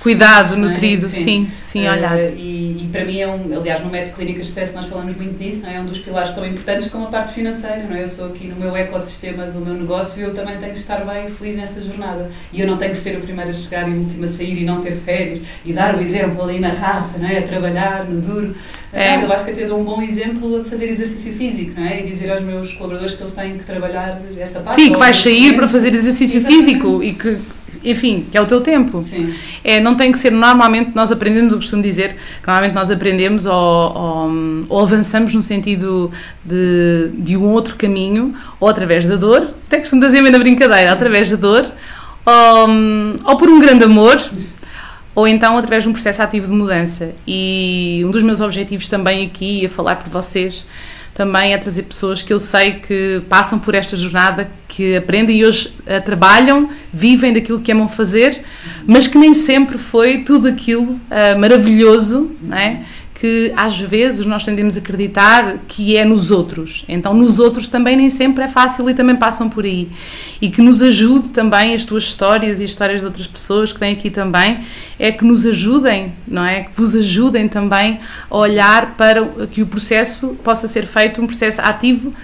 cuidado, 0.00 0.54
é? 0.54 0.56
nutrido, 0.56 1.08
sim, 1.08 1.24
sim, 1.24 1.50
sim 1.62 1.88
olhado. 1.88 2.20
Uh, 2.20 2.36
e, 2.36 2.84
e, 2.84 2.88
para 2.90 3.04
mim 3.04 3.18
é 3.18 3.28
um, 3.28 3.58
aliás, 3.58 3.82
no 3.82 3.90
método 3.90 4.16
Clínicas 4.16 4.46
de 4.46 4.48
Sucesso 4.48 4.72
nós 4.74 4.86
falamos 4.86 5.16
muito 5.16 5.38
disso, 5.38 5.62
não 5.62 5.70
é? 5.70 5.76
é 5.76 5.80
um 5.80 5.86
dos 5.86 5.98
pilares 5.98 6.30
tão 6.30 6.46
importantes 6.46 6.88
como 6.88 7.04
a 7.04 7.10
parte 7.10 7.32
financeira, 7.32 7.84
não 7.88 7.96
é? 7.96 8.02
Eu 8.02 8.08
sou 8.08 8.26
aqui 8.26 8.46
no 8.46 8.56
meu 8.56 8.76
ecossistema 8.76 9.46
do 9.46 9.60
meu 9.60 9.74
negócio 9.74 10.20
e 10.20 10.24
eu 10.24 10.34
também 10.34 10.56
tenho 10.58 10.72
que 10.72 10.78
estar 10.78 11.04
bem 11.04 11.26
e 11.26 11.30
feliz 11.30 11.56
nessa 11.56 11.80
jornada. 11.80 12.30
E 12.52 12.60
eu 12.60 12.66
não 12.66 12.76
tenho 12.76 12.92
que 12.92 12.98
ser 12.98 13.16
o 13.16 13.20
primeiro 13.20 13.50
a 13.50 13.52
chegar 13.52 13.88
e 13.88 13.92
o 13.92 13.98
último 13.98 14.24
a 14.24 14.28
sair 14.28 14.60
e 14.60 14.64
não 14.64 14.80
ter 14.80 14.96
férias 14.96 15.40
e 15.64 15.72
dar 15.72 15.94
o 15.96 16.00
exemplo 16.00 16.42
ali 16.42 16.58
na 16.58 16.70
raça, 16.70 17.18
não 17.18 17.28
é? 17.28 17.38
A 17.38 17.42
trabalhar 17.42 18.04
no 18.04 18.20
duro. 18.20 18.54
É. 18.92 19.22
eu 19.22 19.32
acho 19.32 19.44
que 19.44 19.50
até 19.50 19.66
dou 19.66 19.78
um 19.78 19.84
bom 19.84 20.00
exemplo 20.00 20.62
a 20.62 20.64
fazer 20.64 20.86
exercício 20.86 21.34
físico, 21.34 21.78
não 21.78 21.86
é? 21.86 22.00
E 22.00 22.06
dizer 22.06 22.30
aos 22.30 22.40
meus 22.40 22.72
colaboradores 22.72 23.14
que 23.14 23.22
eles 23.22 23.32
têm 23.32 23.58
que 23.58 23.64
trabalhar 23.64 24.20
essa 24.38 24.60
parte. 24.60 24.80
Sim, 24.80 24.92
que 24.92 24.98
vais 24.98 25.16
sair 25.16 25.54
para 25.54 25.68
fazer 25.68 25.94
exercício 25.94 26.38
Exatamente. 26.38 26.64
físico 26.64 27.02
e 27.02 27.12
que 27.12 27.38
enfim, 27.84 28.26
que 28.30 28.36
é 28.36 28.40
o 28.40 28.46
teu 28.46 28.60
tempo. 28.60 29.02
Sim. 29.02 29.34
É, 29.62 29.80
não 29.80 29.94
tem 29.94 30.12
que 30.12 30.18
ser, 30.18 30.30
normalmente 30.30 30.92
nós 30.94 31.12
aprendemos, 31.12 31.52
eu 31.52 31.58
costumo 31.58 31.82
dizer, 31.82 32.16
normalmente 32.46 32.74
nós 32.74 32.90
aprendemos 32.90 33.46
ou, 33.46 33.54
ou, 33.54 34.30
ou, 34.68 34.80
avançamos 34.80 35.34
no 35.34 35.42
sentido 35.42 36.10
de, 36.44 37.10
de 37.14 37.36
um 37.36 37.46
outro 37.46 37.76
caminho, 37.76 38.34
ou 38.60 38.68
através 38.68 39.06
da 39.06 39.16
dor, 39.16 39.54
até 39.66 39.78
costumo 39.78 40.02
dizer 40.02 40.20
na 40.22 40.38
brincadeira, 40.38 40.92
através 40.92 41.30
da 41.30 41.36
dor, 41.36 41.66
ou, 42.26 42.68
ou 43.24 43.36
por 43.36 43.48
um 43.48 43.60
grande 43.60 43.84
amor, 43.84 44.20
ou 45.14 45.26
então 45.26 45.58
através 45.58 45.82
de 45.82 45.88
um 45.88 45.92
processo 45.92 46.22
ativo 46.22 46.46
de 46.46 46.52
mudança. 46.52 47.10
E 47.26 48.02
um 48.04 48.10
dos 48.10 48.22
meus 48.22 48.40
objetivos 48.40 48.88
também 48.88 49.26
aqui, 49.26 49.66
a 49.66 49.68
falar 49.68 49.96
por 49.96 50.08
vocês, 50.08 50.66
também 51.18 51.52
é 51.52 51.58
trazer 51.58 51.82
pessoas 51.82 52.22
que 52.22 52.32
eu 52.32 52.38
sei 52.38 52.74
que 52.74 53.20
passam 53.28 53.58
por 53.58 53.74
esta 53.74 53.96
jornada, 53.96 54.48
que 54.68 54.96
aprendem 54.96 55.38
e 55.38 55.44
hoje 55.44 55.74
uh, 55.80 56.00
trabalham, 56.04 56.70
vivem 56.92 57.32
daquilo 57.32 57.58
que 57.58 57.72
amam 57.72 57.88
fazer, 57.88 58.40
mas 58.86 59.08
que 59.08 59.18
nem 59.18 59.34
sempre 59.34 59.78
foi 59.78 60.18
tudo 60.18 60.46
aquilo 60.46 60.92
uh, 60.92 61.36
maravilhoso, 61.36 62.30
não 62.40 62.56
é? 62.56 62.84
Que 63.18 63.52
às 63.56 63.80
vezes 63.80 64.24
nós 64.24 64.44
tendemos 64.44 64.76
a 64.76 64.78
acreditar 64.78 65.58
que 65.66 65.96
é 65.96 66.04
nos 66.04 66.30
outros. 66.30 66.84
Então, 66.88 67.12
nos 67.12 67.40
outros 67.40 67.66
também 67.66 67.96
nem 67.96 68.10
sempre 68.10 68.44
é 68.44 68.48
fácil 68.48 68.88
e 68.88 68.94
também 68.94 69.16
passam 69.16 69.48
por 69.50 69.64
aí. 69.64 69.88
E 70.40 70.48
que 70.48 70.62
nos 70.62 70.80
ajude 70.80 71.30
também 71.30 71.74
as 71.74 71.84
tuas 71.84 72.04
histórias 72.04 72.60
e 72.60 72.64
as 72.64 72.70
histórias 72.70 73.00
de 73.00 73.06
outras 73.06 73.26
pessoas 73.26 73.72
que 73.72 73.80
vêm 73.80 73.92
aqui 73.92 74.08
também, 74.08 74.60
é 75.00 75.10
que 75.10 75.24
nos 75.24 75.44
ajudem, 75.44 76.12
não 76.28 76.44
é? 76.44 76.64
Que 76.64 76.70
vos 76.76 76.94
ajudem 76.94 77.48
também 77.48 77.98
a 78.30 78.36
olhar 78.36 78.94
para 78.96 79.26
que 79.50 79.62
o 79.62 79.66
processo 79.66 80.36
possa 80.44 80.68
ser 80.68 80.86
feito 80.86 81.20
um 81.20 81.26
processo 81.26 81.60
ativo 81.60 82.14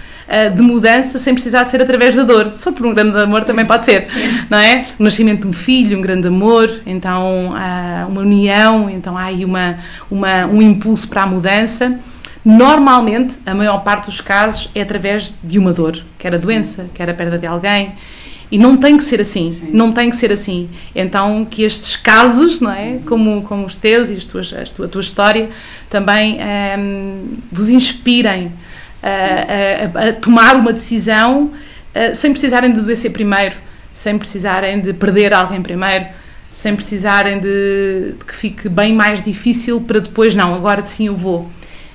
de 0.55 0.61
mudança 0.61 1.19
sem 1.19 1.33
precisar 1.33 1.63
de 1.63 1.69
ser 1.69 1.81
através 1.81 2.15
da 2.15 2.23
dor. 2.23 2.51
Se 2.51 2.61
for 2.61 2.73
por 2.73 2.85
um 2.85 2.93
grande 2.93 3.17
amor 3.17 3.43
também 3.43 3.65
pode 3.65 3.85
ser, 3.85 4.07
Sim. 4.07 4.39
não 4.49 4.57
é? 4.57 4.87
O 4.99 5.03
nascimento 5.03 5.41
de 5.41 5.47
um 5.47 5.53
filho, 5.53 5.97
um 5.97 6.01
grande 6.01 6.27
amor, 6.27 6.81
então 6.85 7.49
uh, 7.49 8.07
uma 8.07 8.21
união, 8.21 8.89
então 8.89 9.17
há 9.17 9.25
aí 9.25 9.45
uma, 9.45 9.77
uma, 10.09 10.45
um 10.47 10.61
impulso 10.61 11.07
para 11.07 11.23
a 11.23 11.25
mudança. 11.27 11.99
Normalmente, 12.43 13.37
a 13.45 13.55
maior 13.55 13.79
parte 13.83 14.05
dos 14.05 14.21
casos 14.21 14.69
é 14.75 14.81
através 14.81 15.33
de 15.43 15.57
uma 15.57 15.73
dor, 15.73 15.97
quer 16.19 16.33
a 16.33 16.37
doença, 16.37 16.85
quer 16.93 17.09
a 17.09 17.13
perda 17.13 17.37
de 17.37 17.47
alguém. 17.47 17.93
E 18.51 18.59
não 18.59 18.77
tem 18.77 18.95
que 18.95 19.03
ser 19.03 19.19
assim, 19.19 19.51
Sim. 19.51 19.69
não 19.73 19.91
tem 19.91 20.11
que 20.11 20.15
ser 20.15 20.31
assim. 20.31 20.69
Então, 20.95 21.43
que 21.43 21.63
estes 21.63 21.95
casos, 21.95 22.61
não 22.61 22.71
é? 22.71 22.99
Como, 23.05 23.41
como 23.41 23.65
os 23.65 23.75
teus 23.75 24.11
e 24.11 24.13
as 24.13 24.23
tuas, 24.23 24.53
a, 24.53 24.63
tua, 24.63 24.85
a 24.85 24.89
tua 24.89 25.01
história, 25.01 25.49
também 25.89 26.37
ehm, 26.39 27.39
vos 27.51 27.69
inspirem 27.69 28.51
a, 29.07 29.99
a, 29.99 30.09
a 30.09 30.13
tomar 30.13 30.55
uma 30.55 30.73
decisão 30.73 31.51
sem 32.13 32.31
precisarem 32.31 32.73
de 32.73 32.79
adoecer 32.79 33.11
primeiro, 33.11 33.55
sem 33.93 34.17
precisarem 34.17 34.81
de 34.81 34.91
perder 34.93 35.33
alguém 35.33 35.61
primeiro, 35.61 36.07
sem 36.51 36.75
precisarem 36.75 37.39
de, 37.39 38.13
de, 38.17 38.25
que 38.25 38.35
fique 38.35 38.69
bem 38.69 38.93
mais 38.93 39.21
difícil 39.21 39.79
para 39.81 39.99
depois, 39.99 40.33
não, 40.33 40.55
agora 40.55 40.81
sim 40.83 41.07
eu 41.07 41.15
vou. 41.15 41.49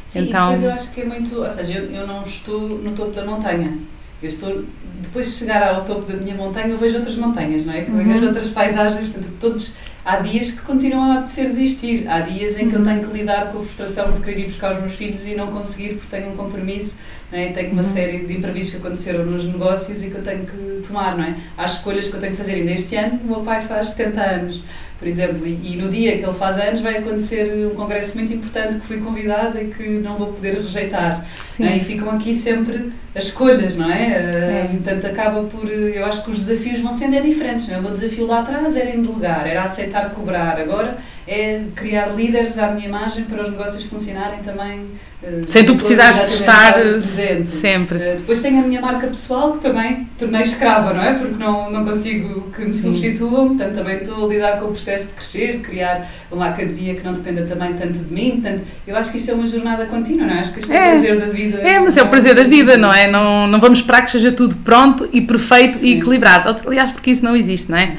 Sim, 0.07 0.29
então, 0.29 0.53
depois 0.53 0.63
eu 0.63 0.73
acho 0.73 0.91
que 0.91 1.01
é 1.01 1.05
muito, 1.05 1.35
ou 1.37 1.49
seja, 1.49 1.73
eu, 1.73 1.91
eu 1.91 2.07
não 2.07 2.23
estou 2.23 2.61
no 2.61 2.93
topo 2.93 3.13
da 3.13 3.25
montanha. 3.25 3.79
Eu 4.23 4.29
estou, 4.29 4.65
depois 5.01 5.27
de 5.27 5.33
chegar 5.33 5.63
ao 5.63 5.83
topo 5.83 6.03
da 6.03 6.15
minha 6.19 6.35
montanha, 6.35 6.69
eu 6.69 6.77
vejo 6.77 6.97
outras 6.97 7.17
montanhas, 7.17 7.65
não 7.65 7.73
é? 7.73 7.83
Que 7.83 7.91
uhum. 7.91 8.13
vejo 8.13 8.27
outras 8.27 8.49
paisagens, 8.49 9.09
portanto, 9.09 9.33
todos 9.41 9.75
há 10.05 10.17
dias 10.17 10.51
que 10.51 10.61
continuam 10.63 11.13
a 11.13 11.15
apetecer 11.17 11.49
desistir, 11.49 12.09
há 12.09 12.21
dias 12.21 12.59
em 12.59 12.69
que 12.69 12.75
eu 12.75 12.81
uhum. 12.81 12.85
tenho 12.85 13.09
que 13.09 13.19
lidar 13.19 13.53
com 13.53 13.59
a 13.59 13.63
frustração 13.63 14.13
de 14.13 14.21
querer 14.21 14.41
ir 14.41 14.45
buscar 14.45 14.73
os 14.73 14.81
meus 14.81 14.95
filhos 14.95 15.25
e 15.25 15.35
não 15.35 15.49
conseguir 15.49 15.95
porque 15.95 16.09
tenho 16.09 16.33
um 16.33 16.37
compromisso, 16.37 16.95
é? 17.33 17.49
tenho 17.49 17.73
uma 17.73 17.83
uhum. 17.83 17.93
série 17.93 18.19
de 18.19 18.37
imprevistos 18.37 18.75
que 18.75 18.77
aconteceram 18.79 19.25
nos 19.25 19.45
negócios 19.45 20.03
e 20.03 20.09
que 20.09 20.15
eu 20.15 20.23
tenho 20.23 20.47
que 20.47 20.87
tomar, 20.87 21.17
não 21.17 21.25
é? 21.25 21.35
Há 21.57 21.65
escolhas 21.65 22.09
que 22.09 22.15
eu 22.15 22.21
tenho 22.21 22.33
que 22.33 22.39
fazer 22.39 22.55
ainda 22.55 22.73
este 22.73 22.97
ano, 22.97 23.21
o 23.23 23.27
meu 23.27 23.41
pai 23.41 23.61
faz 23.61 23.89
70 23.89 24.21
anos, 24.21 24.63
por 25.01 25.09
exemplo, 25.09 25.47
e, 25.47 25.73
e, 25.73 25.77
no 25.77 25.89
dia 25.89 26.19
que 26.19 26.25
ele 26.25 26.33
faz 26.35 26.59
anos 26.59 26.83
vai 26.83 26.99
acontecer 26.99 27.67
um 27.67 27.75
congresso 27.75 28.15
muito 28.15 28.35
importante 28.35 28.79
que 28.79 28.87
fui 28.87 28.99
convidada 28.99 29.59
e 29.63 29.69
que 29.69 29.89
não 29.89 30.15
vou 30.15 30.27
poder 30.27 30.57
rejeitar. 30.57 31.25
É? 31.59 31.77
E 31.79 31.81
ficam 31.81 32.11
aqui 32.11 32.35
sempre 32.35 32.93
as 33.15 33.25
escolhas, 33.25 33.77
não 33.77 33.91
é? 33.91 34.03
é? 34.03 34.69
Portanto, 34.71 35.07
acaba 35.07 35.43
por. 35.45 35.71
Eu 35.71 36.05
acho 36.05 36.23
que 36.23 36.31
os 36.31 36.45
desafios 36.45 36.81
vão 36.81 36.93
sendo 36.93 37.17
é 37.17 37.21
diferentes. 37.21 37.67
Não 37.67 37.77
é? 37.77 37.79
O 37.79 37.83
meu 37.83 37.93
desafio 37.93 38.27
lá 38.27 38.41
atrás 38.41 38.77
era 38.77 38.91
em 38.91 39.01
delegar, 39.01 39.47
era 39.47 39.63
aceitar 39.63 40.11
cobrar. 40.11 40.61
Agora 40.61 40.99
é 41.27 41.63
criar 41.75 42.07
líderes 42.09 42.59
à 42.59 42.69
minha 42.69 42.87
imagem 42.87 43.25
para 43.25 43.43
os 43.43 43.51
negócios 43.51 43.85
funcionarem 43.85 44.41
também. 44.41 44.81
Uh, 45.23 45.47
Sem 45.47 45.65
tu 45.65 45.75
precisares 45.77 46.17
de 46.17 46.25
estar 46.25 46.73
presente. 46.73 47.51
sempre. 47.51 47.99
Uh, 47.99 48.17
depois 48.17 48.41
tenho 48.41 48.59
a 48.59 48.67
minha 48.67 48.81
marca 48.81 49.07
pessoal 49.07 49.53
que 49.53 49.59
também 49.59 50.09
tornei 50.19 50.43
escrava, 50.43 50.95
não 50.95 51.03
é? 51.03 51.13
Porque 51.15 51.43
não, 51.43 51.71
não 51.71 51.85
consigo 51.85 52.51
que 52.51 52.65
me 52.65 52.73
Sim. 52.73 52.83
substituam, 52.83 53.49
portanto 53.49 53.75
também 53.75 53.99
estou 53.99 54.25
a 54.25 54.29
lidar 54.29 54.59
com 54.59 54.67
o 54.67 54.69
processo 54.69 55.05
de 55.05 55.13
crescer, 55.13 55.53
de 55.53 55.59
criar 55.59 56.11
uma 56.33 56.49
academia 56.49 56.95
que 56.95 57.05
não 57.05 57.13
dependa 57.13 57.43
também 57.43 57.75
tanto 57.75 57.99
de 57.99 58.13
mim. 58.13 58.41
Portanto, 58.41 58.63
eu 58.87 58.97
acho 58.97 59.11
que 59.11 59.19
isto 59.19 59.31
é 59.31 59.35
uma 59.35 59.47
jornada 59.47 59.85
contínua, 59.87 60.27
não 60.27 60.35
é? 60.35 60.41
Acho 60.41 60.53
que 60.53 60.61
isto 60.61 60.73
é, 60.73 60.77
é 60.77 60.81
o 60.81 60.91
prazer 60.93 61.21
da 61.21 61.27
vida. 61.27 61.59
É, 61.59 61.81
mas 61.81 61.97
é 61.97 62.03
o 62.03 62.09
prazer 62.09 62.35
da 62.35 62.45
vida, 62.45 62.77
não 62.79 62.93
é? 62.93 63.07
Não, 63.07 63.47
não 63.47 63.61
vamos 63.61 63.81
esperar 63.81 64.03
que 64.03 64.11
seja 64.11 64.33
tudo 64.33 64.57
pronto 64.57 65.07
e 65.13 65.21
perfeito 65.21 65.79
Sim. 65.79 65.87
e 65.87 65.99
equilibrado. 65.99 66.57
Aliás, 66.67 66.93
porque 66.93 67.11
isso 67.11 67.23
não 67.23 67.37
existe, 67.37 67.71
não 67.71 67.77
é? 67.77 67.97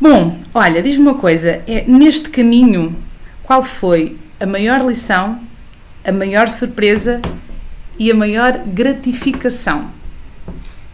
Bom, 0.00 0.38
olha, 0.54 0.80
diz-me 0.80 1.02
uma 1.02 1.14
coisa, 1.14 1.60
é, 1.66 1.84
neste 1.88 2.30
caminho, 2.30 2.94
qual 3.42 3.64
foi 3.64 4.16
a 4.38 4.46
maior 4.46 4.86
lição, 4.86 5.40
a 6.04 6.12
maior 6.12 6.48
surpresa 6.48 7.20
e 7.98 8.08
a 8.08 8.14
maior 8.14 8.58
gratificação? 8.64 9.90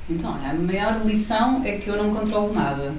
Então, 0.08 0.34
a 0.34 0.54
maior 0.54 1.04
lição 1.04 1.60
é 1.66 1.72
que 1.72 1.88
eu 1.88 2.02
não 2.02 2.14
controlo 2.14 2.54
nada. 2.54 2.94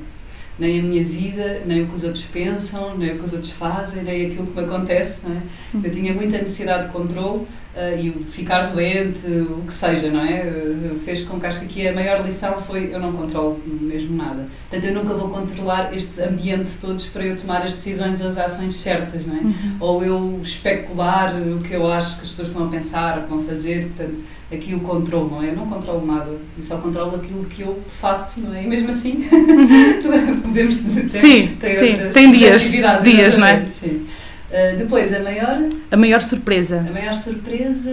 Nem 0.59 0.79
a 0.79 0.83
minha 0.83 1.03
vida, 1.03 1.63
nem 1.65 1.81
o 1.81 1.87
que 1.87 1.95
os 1.95 2.03
outros 2.03 2.25
pensam, 2.25 2.95
nem 2.95 3.15
o 3.15 3.17
que 3.17 3.25
os 3.25 3.33
outros 3.33 3.51
fazem, 3.53 4.03
nem 4.03 4.27
aquilo 4.27 4.45
que 4.45 4.59
me 4.59 4.63
acontece. 4.63 5.19
Não 5.23 5.35
é? 5.35 5.87
Eu 5.87 5.91
tinha 5.91 6.13
muita 6.13 6.37
necessidade 6.37 6.85
de 6.85 6.93
controle 6.93 7.47
uh, 7.75 7.99
e 7.99 8.09
o 8.09 8.25
ficar 8.25 8.67
doente, 8.67 9.25
o 9.27 9.63
que 9.67 9.73
seja, 9.73 10.09
não 10.09 10.21
é? 10.21 10.43
Uh, 10.43 10.99
fez 11.03 11.21
com 11.23 11.39
que 11.39 11.45
acho 11.45 11.59
que 11.59 11.65
aqui 11.65 11.87
a 11.87 11.93
maior 11.93 12.25
lição 12.25 12.57
foi 12.57 12.93
eu 12.93 12.99
não 12.99 13.13
controlo 13.13 13.61
mesmo 13.65 14.15
nada. 14.15 14.47
Portanto, 14.69 14.85
eu 14.85 14.93
nunca 14.93 15.13
vou 15.13 15.29
controlar 15.29 15.93
este 15.93 16.21
ambiente 16.21 16.71
todos 16.79 17.05
para 17.05 17.25
eu 17.25 17.35
tomar 17.35 17.61
as 17.63 17.75
decisões 17.75 18.21
ou 18.21 18.29
as 18.29 18.37
ações 18.37 18.75
certas, 18.75 19.25
não 19.25 19.35
é? 19.35 19.39
Uhum. 19.39 19.77
Ou 19.79 20.03
eu 20.03 20.39
especular 20.41 21.35
o 21.35 21.61
que 21.61 21.73
eu 21.73 21.85
acho 21.91 22.15
que 22.15 22.21
as 22.21 22.29
pessoas 22.29 22.47
estão 22.47 22.65
a 22.65 22.69
pensar, 22.69 23.19
ou 23.19 23.27
vão 23.27 23.43
fazer. 23.43 23.91
Portanto, 23.95 24.23
aqui 24.51 24.75
o 24.75 24.79
controle, 24.79 25.29
não 25.29 25.43
é? 25.43 25.49
Eu 25.49 25.55
não 25.55 25.65
controlo 25.65 26.05
nada, 26.05 26.29
eu 26.29 26.63
só 26.63 26.77
controlo 26.77 27.15
aquilo 27.15 27.45
que 27.45 27.61
eu 27.61 27.81
faço, 27.99 28.41
não 28.41 28.53
é? 28.53 28.63
E 28.63 28.67
mesmo 28.67 28.89
assim, 28.89 29.27
uhum. 29.31 30.41
podemos 30.41 30.75
ter, 30.75 31.09
sim, 31.09 31.55
ter 31.59 31.69
sim. 31.69 32.09
tem 32.13 32.31
dias, 32.31 32.71
dias, 33.03 33.37
não 33.37 33.47
é? 33.47 33.65
Sim. 33.67 34.04
Uh, 34.49 34.77
depois, 34.77 35.13
a 35.13 35.19
maior... 35.19 35.57
A 35.91 35.97
maior 35.97 36.21
surpresa. 36.21 36.85
A 36.87 36.91
maior 36.91 37.13
surpresa... 37.13 37.91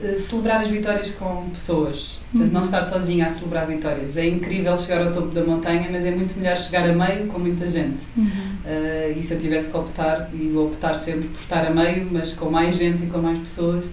Uh, 0.00 0.18
celebrar 0.18 0.60
as 0.60 0.68
vitórias 0.68 1.10
com 1.10 1.48
pessoas. 1.50 2.20
Portanto, 2.30 2.52
não 2.52 2.60
uhum. 2.60 2.66
estar 2.66 2.82
sozinha 2.82 3.26
a 3.26 3.30
celebrar 3.30 3.66
vitórias. 3.66 4.16
É 4.16 4.26
incrível 4.26 4.76
chegar 4.76 5.06
ao 5.06 5.12
topo 5.12 5.28
da 5.28 5.42
montanha, 5.44 5.88
mas 5.90 6.04
é 6.04 6.10
muito 6.10 6.36
melhor 6.36 6.56
chegar 6.56 6.90
a 6.90 6.92
meio 6.92 7.28
com 7.28 7.38
muita 7.38 7.66
gente. 7.66 7.96
Uhum. 8.16 8.26
Uh, 8.26 9.18
e 9.18 9.22
se 9.22 9.32
eu 9.32 9.38
tivesse 9.38 9.68
que 9.68 9.76
optar, 9.76 10.28
e 10.34 10.48
vou 10.48 10.66
optar 10.66 10.94
sempre 10.94 11.28
por 11.28 11.40
estar 11.40 11.64
a 11.64 11.70
meio, 11.70 12.08
mas 12.10 12.32
com 12.32 12.50
mais 12.50 12.76
gente 12.76 13.04
e 13.04 13.06
com 13.06 13.18
mais 13.18 13.38
pessoas, 13.38 13.88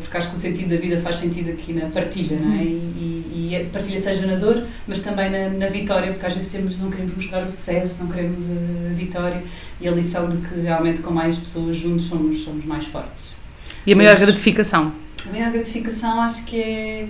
porque 0.00 0.16
acho 0.16 0.28
que 0.28 0.34
o 0.34 0.38
sentido 0.38 0.70
da 0.70 0.76
vida 0.76 0.98
faz 1.00 1.16
sentido 1.16 1.50
aqui 1.50 1.72
na 1.72 1.86
partilha, 1.86 2.38
não 2.38 2.52
é? 2.52 2.58
Uhum. 2.58 2.92
E, 2.96 3.50
e, 3.50 3.56
a 3.56 3.64
partilha 3.70 4.00
seja 4.00 4.24
na 4.26 4.36
dor, 4.36 4.64
mas 4.86 5.00
também 5.00 5.30
na, 5.30 5.48
na, 5.48 5.66
vitória, 5.66 6.12
porque 6.12 6.24
às 6.24 6.34
vezes 6.34 6.48
temos, 6.48 6.78
não 6.78 6.90
queremos 6.90 7.14
mostrar 7.16 7.42
o 7.42 7.48
sucesso, 7.48 7.96
não 7.98 8.08
queremos 8.08 8.44
a 8.48 8.94
vitória, 8.94 9.42
e 9.80 9.88
a 9.88 9.90
lição 9.90 10.28
de 10.28 10.36
que 10.46 10.60
realmente 10.60 11.00
com 11.00 11.10
mais 11.10 11.36
pessoas 11.36 11.76
juntos 11.76 12.06
somos, 12.06 12.44
somos 12.44 12.64
mais 12.64 12.86
fortes. 12.86 13.34
E 13.86 13.92
a 13.92 13.96
maior 13.96 14.12
mas, 14.12 14.20
gratificação? 14.20 14.92
A 15.26 15.32
maior 15.32 15.50
gratificação 15.50 16.20
acho 16.20 16.44
que 16.44 16.60
é 16.60 17.08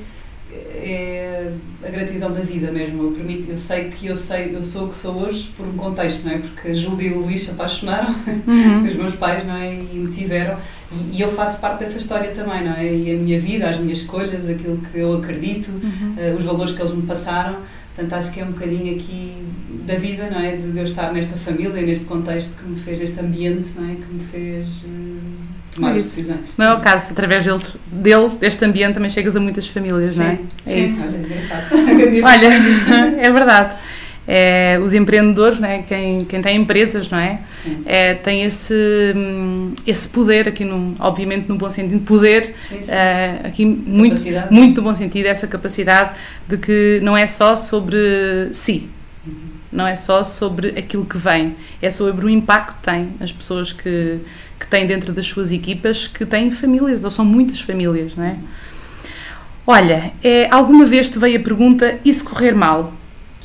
é 0.54 1.52
a 1.84 1.90
gratidão 1.90 2.30
da 2.30 2.40
vida 2.40 2.70
mesmo. 2.70 3.02
Eu, 3.04 3.12
permito, 3.12 3.50
eu 3.50 3.56
sei 3.56 3.84
que 3.88 4.06
eu 4.06 4.16
sei, 4.16 4.54
eu 4.54 4.62
sou 4.62 4.86
o 4.86 4.88
que 4.88 4.94
sou 4.94 5.14
hoje 5.14 5.50
por 5.56 5.66
um 5.66 5.72
contexto, 5.72 6.24
não 6.24 6.32
é? 6.32 6.38
Porque 6.38 6.68
a 6.68 6.74
Júlia 6.74 7.08
e 7.08 7.12
o 7.12 7.20
Luís 7.20 7.40
se 7.42 7.50
apaixonaram, 7.50 8.14
uhum. 8.46 8.84
os 8.86 8.94
meus 8.94 9.14
pais, 9.14 9.44
não 9.44 9.56
é? 9.56 9.74
E 9.74 9.98
me 9.98 10.10
tiveram. 10.10 10.58
E, 10.90 11.16
e, 11.16 11.20
eu 11.20 11.32
faço 11.32 11.58
parte 11.58 11.84
dessa 11.84 11.98
história 11.98 12.30
também, 12.30 12.64
não 12.64 12.74
é? 12.74 12.84
E 12.84 13.10
a 13.12 13.16
minha 13.16 13.38
vida, 13.38 13.68
as 13.68 13.78
minhas 13.78 13.98
escolhas, 13.98 14.48
aquilo 14.48 14.78
que 14.78 14.98
eu 14.98 15.14
acredito, 15.16 15.70
uhum. 15.70 16.14
uh, 16.16 16.36
os 16.36 16.44
valores 16.44 16.72
que 16.72 16.80
eles 16.80 16.94
me 16.94 17.02
passaram. 17.02 17.56
Portanto, 17.94 18.12
acho 18.14 18.32
que 18.32 18.40
é 18.40 18.44
um 18.44 18.52
bocadinho 18.52 18.94
aqui 18.96 19.34
da 19.86 19.96
vida, 19.96 20.30
não 20.30 20.40
é? 20.40 20.56
De 20.56 20.78
eu 20.78 20.84
estar 20.84 21.12
nesta 21.12 21.36
família, 21.36 21.82
neste 21.82 22.06
contexto 22.06 22.54
que 22.54 22.64
me 22.66 22.78
fez, 22.78 23.00
este 23.00 23.20
ambiente, 23.20 23.68
não 23.76 23.90
é? 23.90 23.94
Que 23.94 24.12
me 24.12 24.20
fez. 24.20 24.84
Uh, 24.84 25.51
tomar 25.74 25.94
as 25.94 26.04
decisões. 26.04 26.54
Não 26.56 26.66
é 26.66 26.74
o 26.74 26.80
caso, 26.80 27.10
através 27.10 27.44
dele, 27.44 27.62
dele, 27.86 28.28
deste 28.40 28.64
ambiente, 28.64 28.94
também 28.94 29.10
chegas 29.10 29.36
a 29.36 29.40
muitas 29.40 29.66
famílias, 29.66 30.12
sim, 30.14 30.18
não 30.18 30.26
é? 30.26 30.38
É 30.66 30.72
sim, 30.72 30.84
isso. 30.84 31.08
Olha, 31.08 32.24
olha 32.24 33.18
é 33.20 33.30
verdade. 33.30 33.74
É, 34.26 34.78
os 34.80 34.92
empreendedores, 34.92 35.58
né, 35.58 35.84
quem, 35.88 36.24
quem 36.24 36.40
tem 36.40 36.56
empresas, 36.56 37.10
não 37.10 37.18
é? 37.18 37.40
é 37.84 38.14
tem 38.14 38.44
esse, 38.44 38.74
esse 39.84 40.06
poder 40.06 40.46
aqui, 40.46 40.64
no, 40.64 40.94
obviamente 41.00 41.48
no 41.48 41.56
bom 41.56 41.68
sentido, 41.68 42.00
poder, 42.04 42.54
sim, 42.68 42.82
sim. 42.82 42.92
É, 42.92 43.40
aqui 43.42 43.64
muito, 43.64 44.22
muito 44.48 44.80
no 44.80 44.88
bom 44.88 44.94
sentido, 44.94 45.26
essa 45.26 45.48
capacidade 45.48 46.16
de 46.48 46.56
que 46.56 47.00
não 47.02 47.16
é 47.16 47.26
só 47.26 47.56
sobre 47.56 48.48
si. 48.52 48.88
Não 49.72 49.86
é 49.86 49.96
só 49.96 50.22
sobre 50.22 50.68
aquilo 50.78 51.04
que 51.04 51.16
vem, 51.16 51.56
é 51.80 51.90
sobre 51.90 52.26
o 52.26 52.28
impacto 52.28 52.76
que 52.76 52.82
tem 52.82 53.08
nas 53.18 53.32
pessoas 53.32 53.72
que, 53.72 54.18
que 54.60 54.66
tem 54.66 54.86
dentro 54.86 55.12
das 55.12 55.26
suas 55.26 55.50
equipas 55.50 56.06
que 56.06 56.26
têm 56.26 56.50
famílias, 56.50 57.02
ou 57.02 57.10
são 57.10 57.24
muitas 57.24 57.60
famílias, 57.60 58.14
não 58.14 58.24
é? 58.24 58.36
Olha, 59.66 60.12
é, 60.22 60.48
alguma 60.50 60.84
vez 60.84 61.08
te 61.08 61.18
veio 61.18 61.40
a 61.40 61.42
pergunta, 61.42 61.98
e 62.04 62.12
se 62.12 62.22
correr 62.22 62.52
mal? 62.52 62.92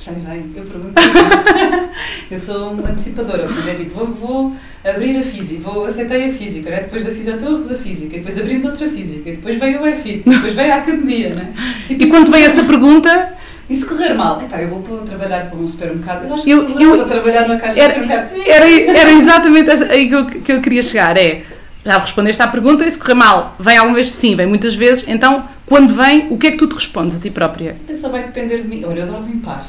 Vem, 0.06 0.52
eu 0.56 0.64
pergunto 0.64 0.94
Eu 2.32 2.38
sou 2.38 2.72
uma 2.72 2.90
antecipadora, 2.90 3.44
portanto 3.46 3.68
é 3.68 3.74
tipo, 3.76 3.94
vou, 3.94 4.08
vou 4.08 4.56
abrir 4.84 5.18
a 5.18 5.22
física, 5.22 5.62
vou, 5.62 5.86
aceitei 5.86 6.30
a 6.30 6.34
física, 6.34 6.70
né? 6.70 6.82
depois 6.82 7.04
da 7.04 7.12
fisiotorres 7.12 7.70
a 7.70 7.76
física, 7.76 8.16
depois 8.18 8.38
abrimos 8.38 8.64
outra 8.64 8.88
física, 8.88 9.32
depois 9.32 9.58
veio 9.58 9.82
o 9.82 9.88
EFIT, 9.88 10.30
depois 10.30 10.54
veio 10.54 10.74
a 10.74 10.78
academia, 10.78 11.36
né? 11.36 11.54
Tipo, 11.86 12.04
e 12.04 12.10
quando 12.10 12.32
vem 12.32 12.44
essa 12.44 12.64
pergunta, 12.64 13.34
e 13.70 13.76
se 13.76 13.86
correr 13.86 14.14
mal? 14.14 14.42
Epá, 14.42 14.62
eu 14.62 14.70
vou 14.70 14.82
trabalhar 15.06 15.50
para 15.50 15.58
um 15.58 15.68
supermercado. 15.68 16.26
Eu 16.26 16.34
acho 16.34 16.44
que 16.44 16.52
eu, 16.52 16.80
eu, 16.80 16.96
vou 16.98 17.06
trabalhar 17.06 17.48
numa 17.48 17.60
caixa 17.60 17.80
era, 17.80 17.94
de 17.94 18.00
supermercado. 18.00 18.48
Era, 18.48 19.00
era 19.00 19.12
exatamente 19.12 19.70
aí 19.72 20.08
que 20.08 20.16
eu, 20.16 20.26
que 20.26 20.52
eu 20.54 20.62
queria 20.62 20.82
chegar. 20.82 21.18
É, 21.18 21.44
já 21.84 21.98
respondeste 22.00 22.42
à 22.42 22.48
pergunta, 22.48 22.86
e 22.86 22.92
se 22.92 22.98
correr 22.98 23.14
mal, 23.14 23.56
vem 23.60 23.78
alguma 23.78 23.96
vez? 23.96 24.10
Sim, 24.10 24.36
vem 24.36 24.46
muitas 24.46 24.76
vezes. 24.76 25.04
Então, 25.08 25.48
quando 25.66 25.94
vem, 25.94 26.28
o 26.30 26.38
que 26.38 26.48
é 26.48 26.52
que 26.52 26.58
tu 26.58 26.68
te 26.68 26.76
respondes 26.76 27.16
a 27.16 27.20
ti 27.20 27.30
própria? 27.30 27.76
Isso 27.90 28.10
vai 28.10 28.24
depender 28.24 28.62
de 28.62 28.68
mim. 28.68 28.84
Olha, 28.86 29.00
eu 29.00 29.04
adoro 29.04 29.26
limpar. 29.26 29.66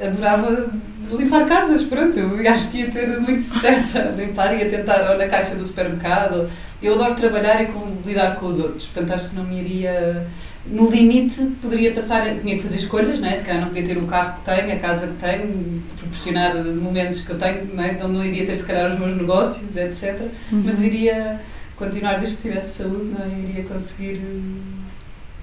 Adorava 0.00 0.68
limpar 1.10 1.46
casas, 1.46 1.82
pronto. 1.82 2.18
Eu 2.18 2.50
acho 2.50 2.70
que 2.70 2.78
ia 2.78 2.90
ter 2.90 3.20
muito 3.20 3.42
sucesso 3.42 3.96
a 3.98 4.02
limpar 4.10 4.56
e 4.56 4.62
a 4.62 4.68
tentar, 4.68 5.10
ou 5.10 5.18
na 5.18 5.26
caixa 5.26 5.54
do 5.54 5.64
supermercado. 5.64 6.48
Eu 6.82 6.94
adoro 6.94 7.14
trabalhar 7.14 7.62
e 7.62 7.66
com, 7.66 7.96
lidar 8.04 8.36
com 8.36 8.46
os 8.46 8.58
outros. 8.58 8.86
Portanto, 8.86 9.14
acho 9.14 9.30
que 9.30 9.36
não 9.36 9.44
me 9.44 9.60
iria 9.60 10.26
no 10.68 10.90
limite 10.90 11.40
poderia 11.62 11.92
passar, 11.92 12.38
tinha 12.38 12.56
que 12.56 12.62
fazer 12.62 12.76
escolhas, 12.76 13.18
não 13.18 13.28
é? 13.28 13.36
se 13.36 13.44
calhar 13.44 13.60
não 13.60 13.68
podia 13.68 13.86
ter 13.86 13.98
o 13.98 14.06
carro 14.06 14.38
que 14.38 14.44
tenho, 14.44 14.72
a 14.72 14.76
casa 14.76 15.06
que 15.06 15.14
tenho, 15.14 15.82
proporcionar 15.96 16.56
momentos 16.64 17.20
que 17.20 17.30
eu 17.30 17.38
tenho, 17.38 17.74
não, 17.74 17.84
é? 17.84 17.92
então 17.92 18.08
não 18.08 18.24
iria 18.24 18.44
ter 18.44 18.54
se 18.56 18.64
calhar 18.64 18.90
os 18.90 18.98
meus 18.98 19.16
negócios, 19.16 19.76
etc. 19.76 20.20
Uhum. 20.52 20.62
Mas 20.64 20.80
iria 20.80 21.40
continuar 21.76 22.18
desde 22.18 22.36
que 22.36 22.42
tivesse 22.42 22.78
saúde, 22.78 23.14
não 23.16 23.24
é? 23.24 23.38
iria 23.38 23.64
conseguir 23.64 24.20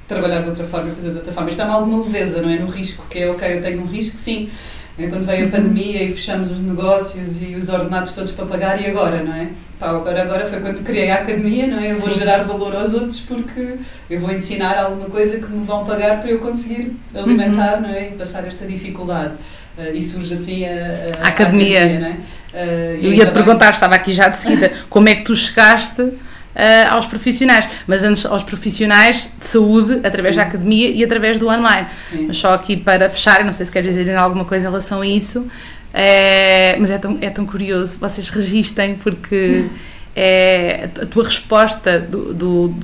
trabalhar 0.07 0.41
de 0.41 0.49
outra 0.49 0.65
forma 0.65 0.89
e 0.89 0.95
fazer 0.95 1.11
de 1.11 1.17
outra 1.17 1.31
forma. 1.31 1.49
Isto 1.49 1.61
é 1.61 1.65
uma 1.65 1.75
alguma 1.75 2.03
leveza, 2.03 2.41
não 2.41 2.49
é? 2.49 2.57
No 2.57 2.67
risco, 2.67 3.05
que 3.09 3.19
é 3.19 3.29
ok, 3.29 3.57
eu 3.57 3.61
tenho 3.61 3.81
um 3.81 3.85
risco, 3.85 4.17
sim. 4.17 4.49
É 4.97 5.07
quando 5.07 5.25
veio 5.25 5.41
a 5.41 5.45
uhum. 5.45 5.51
pandemia 5.51 6.03
e 6.03 6.11
fechamos 6.11 6.51
os 6.51 6.59
negócios 6.59 7.41
e 7.41 7.55
os 7.55 7.67
ordenados 7.67 8.13
todos 8.13 8.31
para 8.31 8.45
pagar, 8.45 8.79
e 8.79 8.85
agora, 8.85 9.23
não 9.23 9.33
é? 9.33 9.47
Pá, 9.79 9.89
agora, 9.89 10.21
agora 10.21 10.45
foi 10.45 10.59
quando 10.59 10.83
criei 10.83 11.09
a 11.09 11.15
academia, 11.15 11.65
não 11.65 11.79
é? 11.79 11.91
Eu 11.91 11.95
vou 11.95 12.11
Sim. 12.11 12.19
gerar 12.19 12.43
valor 12.43 12.75
aos 12.75 12.93
outros 12.93 13.19
porque 13.21 13.75
eu 14.07 14.19
vou 14.19 14.31
ensinar 14.31 14.77
alguma 14.77 15.07
coisa 15.07 15.39
que 15.39 15.47
me 15.47 15.65
vão 15.65 15.83
pagar 15.83 16.21
para 16.21 16.29
eu 16.29 16.37
conseguir 16.37 16.95
alimentar, 17.15 17.77
uhum. 17.77 17.81
não 17.81 17.89
é? 17.89 18.09
E 18.09 18.11
passar 18.11 18.45
esta 18.45 18.67
dificuldade. 18.67 19.33
Uh, 19.75 19.95
e 19.95 20.01
surge 20.01 20.35
assim 20.35 20.65
a, 20.65 20.69
a, 20.69 21.25
a 21.25 21.27
academia. 21.29 21.79
academia 21.79 21.99
não 21.99 22.07
é? 22.07 22.11
Uh, 22.11 22.99
eu 23.01 23.13
ia 23.13 23.25
te 23.25 23.31
perguntar, 23.31 23.71
estava 23.71 23.95
aqui 23.95 24.13
já 24.13 24.27
de 24.27 24.35
seguida, 24.35 24.71
como 24.87 25.09
é 25.09 25.15
que 25.15 25.23
tu 25.23 25.35
chegaste 25.35 26.13
Uh, 26.53 26.93
aos 26.93 27.07
profissionais, 27.07 27.67
mas 27.87 28.03
antes 28.03 28.25
aos 28.27 28.43
profissionais 28.43 29.27
de 29.39 29.47
saúde 29.47 30.01
através 30.03 30.35
Sim. 30.35 30.41
da 30.41 30.47
academia 30.47 30.89
e 30.89 31.03
através 31.03 31.39
do 31.39 31.47
online. 31.47 31.87
Sim. 32.11 32.25
Mas 32.27 32.37
só 32.37 32.53
aqui 32.53 32.77
para 32.77 33.09
fechar, 33.09 33.43
não 33.43 33.51
sei 33.51 33.65
se 33.65 33.71
quer 33.71 33.81
dizer 33.81 34.15
alguma 34.15 34.45
coisa 34.45 34.65
em 34.65 34.69
relação 34.69 35.01
a 35.01 35.07
isso, 35.07 35.49
é, 35.93 36.75
mas 36.79 36.91
é 36.91 36.97
tão, 36.99 37.17
é 37.21 37.29
tão 37.31 37.45
curioso, 37.45 37.97
vocês 37.99 38.29
registem 38.29 38.95
porque 38.95 39.65
é, 40.15 40.89
a 41.01 41.05
tua 41.07 41.23
resposta 41.23 41.99
do, 41.99 42.33
do, 42.33 42.75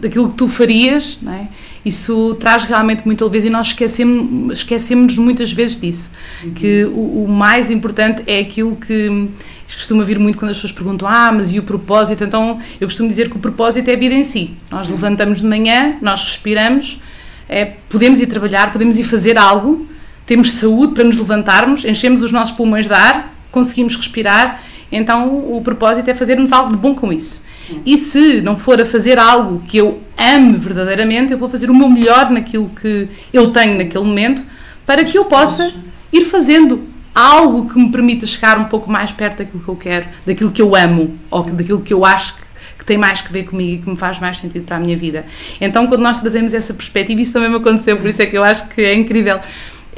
daquilo 0.00 0.28
que 0.30 0.34
tu 0.34 0.48
farias, 0.48 1.18
não 1.22 1.32
é? 1.32 1.48
Isso 1.88 2.36
traz 2.38 2.64
realmente 2.64 3.04
muita 3.04 3.24
leveza 3.24 3.48
e 3.48 3.50
nós 3.50 3.68
esquecemos, 3.68 4.58
esquecemos 4.58 5.18
muitas 5.18 5.52
vezes 5.52 5.78
disso, 5.78 6.12
uhum. 6.44 6.50
que 6.52 6.84
o, 6.84 7.24
o, 7.24 7.28
mais 7.28 7.70
importante 7.70 8.22
é 8.26 8.38
aquilo 8.40 8.76
que 8.76 9.28
costuma 9.66 10.04
vir 10.04 10.18
muito 10.18 10.38
quando 10.38 10.50
as 10.50 10.56
pessoas 10.56 10.72
perguntam, 10.72 11.08
ah, 11.08 11.32
mas 11.32 11.52
e 11.52 11.58
o 11.58 11.62
propósito? 11.62 12.24
Então, 12.24 12.60
eu 12.80 12.86
costumo 12.86 13.08
dizer 13.08 13.28
que 13.28 13.36
o 13.36 13.38
propósito 13.38 13.88
é 13.88 13.94
a 13.94 13.96
vida 13.96 14.14
em 14.14 14.24
si. 14.24 14.52
Nós 14.70 14.88
levantamos 14.88 15.42
de 15.42 15.46
manhã, 15.46 15.96
nós 16.00 16.22
respiramos, 16.24 17.00
é, 17.48 17.64
podemos 17.88 18.20
ir 18.20 18.26
trabalhar, 18.26 18.72
podemos 18.72 18.98
ir 18.98 19.04
fazer 19.04 19.36
algo, 19.36 19.86
temos 20.26 20.52
saúde 20.52 20.94
para 20.94 21.04
nos 21.04 21.16
levantarmos, 21.16 21.84
enchemos 21.84 22.22
os 22.22 22.30
nossos 22.30 22.54
pulmões 22.54 22.86
de 22.86 22.94
ar, 22.94 23.34
conseguimos 23.50 23.96
respirar, 23.96 24.62
então 24.90 25.28
o 25.52 25.60
propósito 25.62 26.08
é 26.08 26.14
fazermos 26.14 26.52
algo 26.52 26.70
de 26.70 26.76
bom 26.76 26.94
com 26.94 27.12
isso. 27.12 27.42
E 27.84 27.96
se 27.98 28.40
não 28.40 28.56
for 28.56 28.80
a 28.80 28.84
fazer 28.84 29.18
algo 29.18 29.60
que 29.66 29.78
eu 29.78 30.00
ame 30.16 30.56
verdadeiramente, 30.56 31.32
eu 31.32 31.38
vou 31.38 31.48
fazer 31.48 31.70
o 31.70 31.74
meu 31.74 31.88
melhor 31.88 32.30
naquilo 32.30 32.70
que 32.70 33.08
eu 33.32 33.50
tenho 33.52 33.76
naquele 33.76 34.04
momento 34.04 34.42
para 34.86 35.04
que 35.04 35.18
eu 35.18 35.24
possa 35.24 35.72
ir 36.12 36.24
fazendo 36.24 36.82
algo 37.14 37.68
que 37.68 37.78
me 37.78 37.90
permita 37.90 38.26
chegar 38.26 38.58
um 38.58 38.64
pouco 38.64 38.90
mais 38.90 39.12
perto 39.12 39.38
daquilo 39.38 39.62
que 39.62 39.68
eu 39.68 39.76
quero, 39.76 40.06
daquilo 40.26 40.50
que 40.50 40.62
eu 40.62 40.74
amo 40.74 41.18
ou 41.30 41.42
daquilo 41.42 41.80
que 41.80 41.92
eu 41.92 42.04
acho 42.04 42.34
que 42.78 42.84
tem 42.84 42.96
mais 42.96 43.20
que 43.20 43.30
ver 43.32 43.44
comigo 43.44 43.72
e 43.72 43.84
que 43.84 43.90
me 43.90 43.96
faz 43.96 44.18
mais 44.18 44.38
sentido 44.38 44.64
para 44.64 44.76
a 44.76 44.80
minha 44.80 44.96
vida. 44.96 45.26
Então, 45.60 45.86
quando 45.88 46.00
nós 46.00 46.20
trazemos 46.20 46.54
essa 46.54 46.72
perspectiva, 46.72 47.20
isso 47.20 47.32
também 47.32 47.50
me 47.50 47.56
aconteceu, 47.56 47.96
por 47.98 48.08
isso 48.08 48.22
é 48.22 48.26
que 48.26 48.38
eu 48.38 48.42
acho 48.42 48.66
que 48.68 48.80
é 48.80 48.94
incrível 48.94 49.40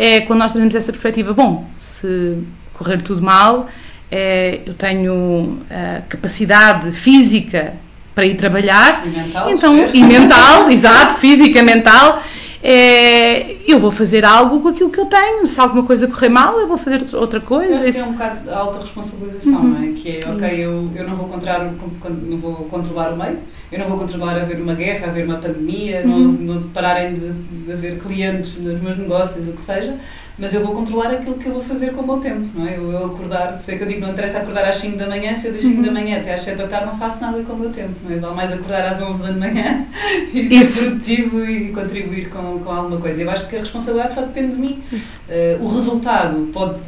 é 0.00 0.22
quando 0.22 0.38
nós 0.38 0.50
trazemos 0.50 0.74
essa 0.74 0.90
perspectiva, 0.92 1.35
bom, 1.35 1.68
se 1.76 2.38
correr 2.72 3.02
tudo 3.02 3.20
mal, 3.20 3.68
é, 4.11 4.61
eu 4.66 4.75
tenho 4.75 5.61
a 5.70 6.03
capacidade 6.09 6.90
física 6.92 7.75
para 8.14 8.27
ir 8.27 8.35
trabalhar, 8.35 9.07
e 9.07 9.11
mental, 9.11 9.51
então, 9.51 9.88
e 9.94 10.03
mental, 10.03 10.68
exato, 10.73 11.14
física, 11.14 11.62
mental, 11.62 12.23
é, 12.62 13.57
eu 13.66 13.79
vou 13.79 13.90
fazer 13.90 14.25
algo 14.25 14.61
com 14.61 14.68
aquilo 14.68 14.90
que 14.90 15.01
eu 15.01 15.07
tenho. 15.07 15.46
Se 15.46 15.59
alguma 15.59 15.83
coisa 15.83 16.07
correr 16.07 16.29
mal, 16.29 16.59
eu 16.61 16.68
vou 16.68 16.77
fazer 16.77 17.03
outra 17.14 17.40
coisa. 17.40 17.73
Eu 17.73 17.88
acho 17.88 17.92
que 17.92 17.99
é 17.99 18.05
um 18.05 18.12
bocado 18.12 18.51
a 18.51 18.59
autorresponsabilização, 18.59 19.53
uhum. 19.55 19.68
não 19.68 19.83
é? 19.83 19.92
Que 19.92 20.18
é, 20.18 20.20
ok, 20.29 20.64
eu, 20.66 20.90
eu 20.94 21.09
não, 21.09 21.16
vou 21.16 21.27
controlar, 21.27 21.73
não 22.05 22.37
vou 22.37 22.55
controlar 22.66 23.14
o 23.14 23.16
meio, 23.16 23.38
eu 23.72 23.78
não 23.78 23.87
vou 23.87 23.98
controlar 23.98 24.37
haver 24.37 24.61
uma 24.61 24.74
guerra, 24.74 25.06
haver 25.06 25.24
uma 25.24 25.37
pandemia, 25.37 26.02
uhum. 26.04 26.33
não, 26.33 26.54
não 26.54 26.62
pararem 26.70 27.14
de, 27.14 27.30
de 27.30 27.72
haver 27.72 27.98
clientes 27.98 28.59
nos 28.59 28.80
meus 28.80 28.98
negócios, 28.98 29.46
o 29.46 29.52
que 29.52 29.61
seja, 29.61 29.96
mas 30.37 30.52
eu 30.52 30.64
vou 30.64 30.74
controlar 30.74 31.11
aquilo 31.11 31.37
que 31.37 31.46
eu 31.46 31.52
vou 31.52 31.62
fazer 31.62 31.92
com 31.92 32.00
o 32.00 32.06
meu 32.06 32.16
tempo, 32.16 32.48
não 32.52 32.66
é? 32.66 32.76
Eu, 32.76 32.90
eu 32.90 33.06
acordar, 33.06 33.52
por 33.52 33.61
isso 33.61 33.70
é 33.70 33.76
que 33.76 33.85
eu 33.85 33.87
digo, 33.87 34.00
não 34.00 34.11
interessa 34.11 34.38
acordar 34.38 34.64
às 34.64 34.76
5 34.76 34.96
da 34.96 35.06
manhã, 35.06 35.37
se 35.37 35.46
eu 35.46 35.52
das 35.52 35.62
5 35.62 35.76
uhum. 35.76 35.83
da 35.83 35.92
manhã 35.92 36.18
até 36.18 36.35
às 36.35 36.40
7 36.40 36.56
da 36.56 36.66
tarde 36.66 36.87
não 36.87 36.98
faço 36.98 37.20
nada 37.20 37.40
com 37.42 37.52
o 37.52 37.59
meu 37.59 37.70
tempo, 37.70 37.94
não 38.02 38.16
é? 38.16 38.18
Vale 38.18 38.35
mais 38.35 38.52
acordar 38.52 38.87
às 38.87 39.00
11 39.00 39.22
da 39.22 39.33
manhã 39.33 39.87
e 40.35 40.40
Isso. 40.40 40.72
ser 40.72 40.85
produtivo 40.87 41.44
e 41.44 41.68
contribuir 41.68 42.28
com, 42.28 42.59
com 42.59 42.70
alguma 42.70 43.00
coisa. 43.00 43.22
Eu 43.22 43.30
acho 43.30 43.46
que 43.46 43.54
a 43.54 43.61
responsabilidade 43.61 44.14
só 44.14 44.22
depende 44.22 44.56
de 44.56 44.61
mim. 44.61 44.83
Uh, 44.92 45.62
o 45.62 45.68
resultado 45.68 46.48
pode 46.52 46.80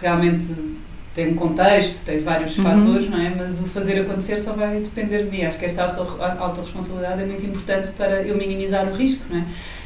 realmente 0.00 0.73
tem 1.14 1.28
um 1.28 1.34
contexto, 1.34 2.04
tem 2.04 2.20
vários 2.20 2.58
uhum. 2.58 2.64
fatores, 2.64 3.08
não 3.08 3.20
é? 3.20 3.32
Mas 3.36 3.60
o 3.60 3.64
fazer 3.64 4.00
acontecer 4.00 4.36
só 4.36 4.52
vai 4.52 4.80
depender 4.80 5.24
de 5.24 5.30
mim. 5.30 5.44
Acho 5.44 5.58
que 5.58 5.64
esta 5.64 5.84
autorresponsabilidade 5.84 7.22
é 7.22 7.24
muito 7.24 7.46
importante 7.46 7.90
para 7.90 8.22
eu 8.22 8.36
minimizar 8.36 8.88
o 8.88 8.92
risco, 8.92 9.22
não 9.30 9.38
é? 9.38 9.44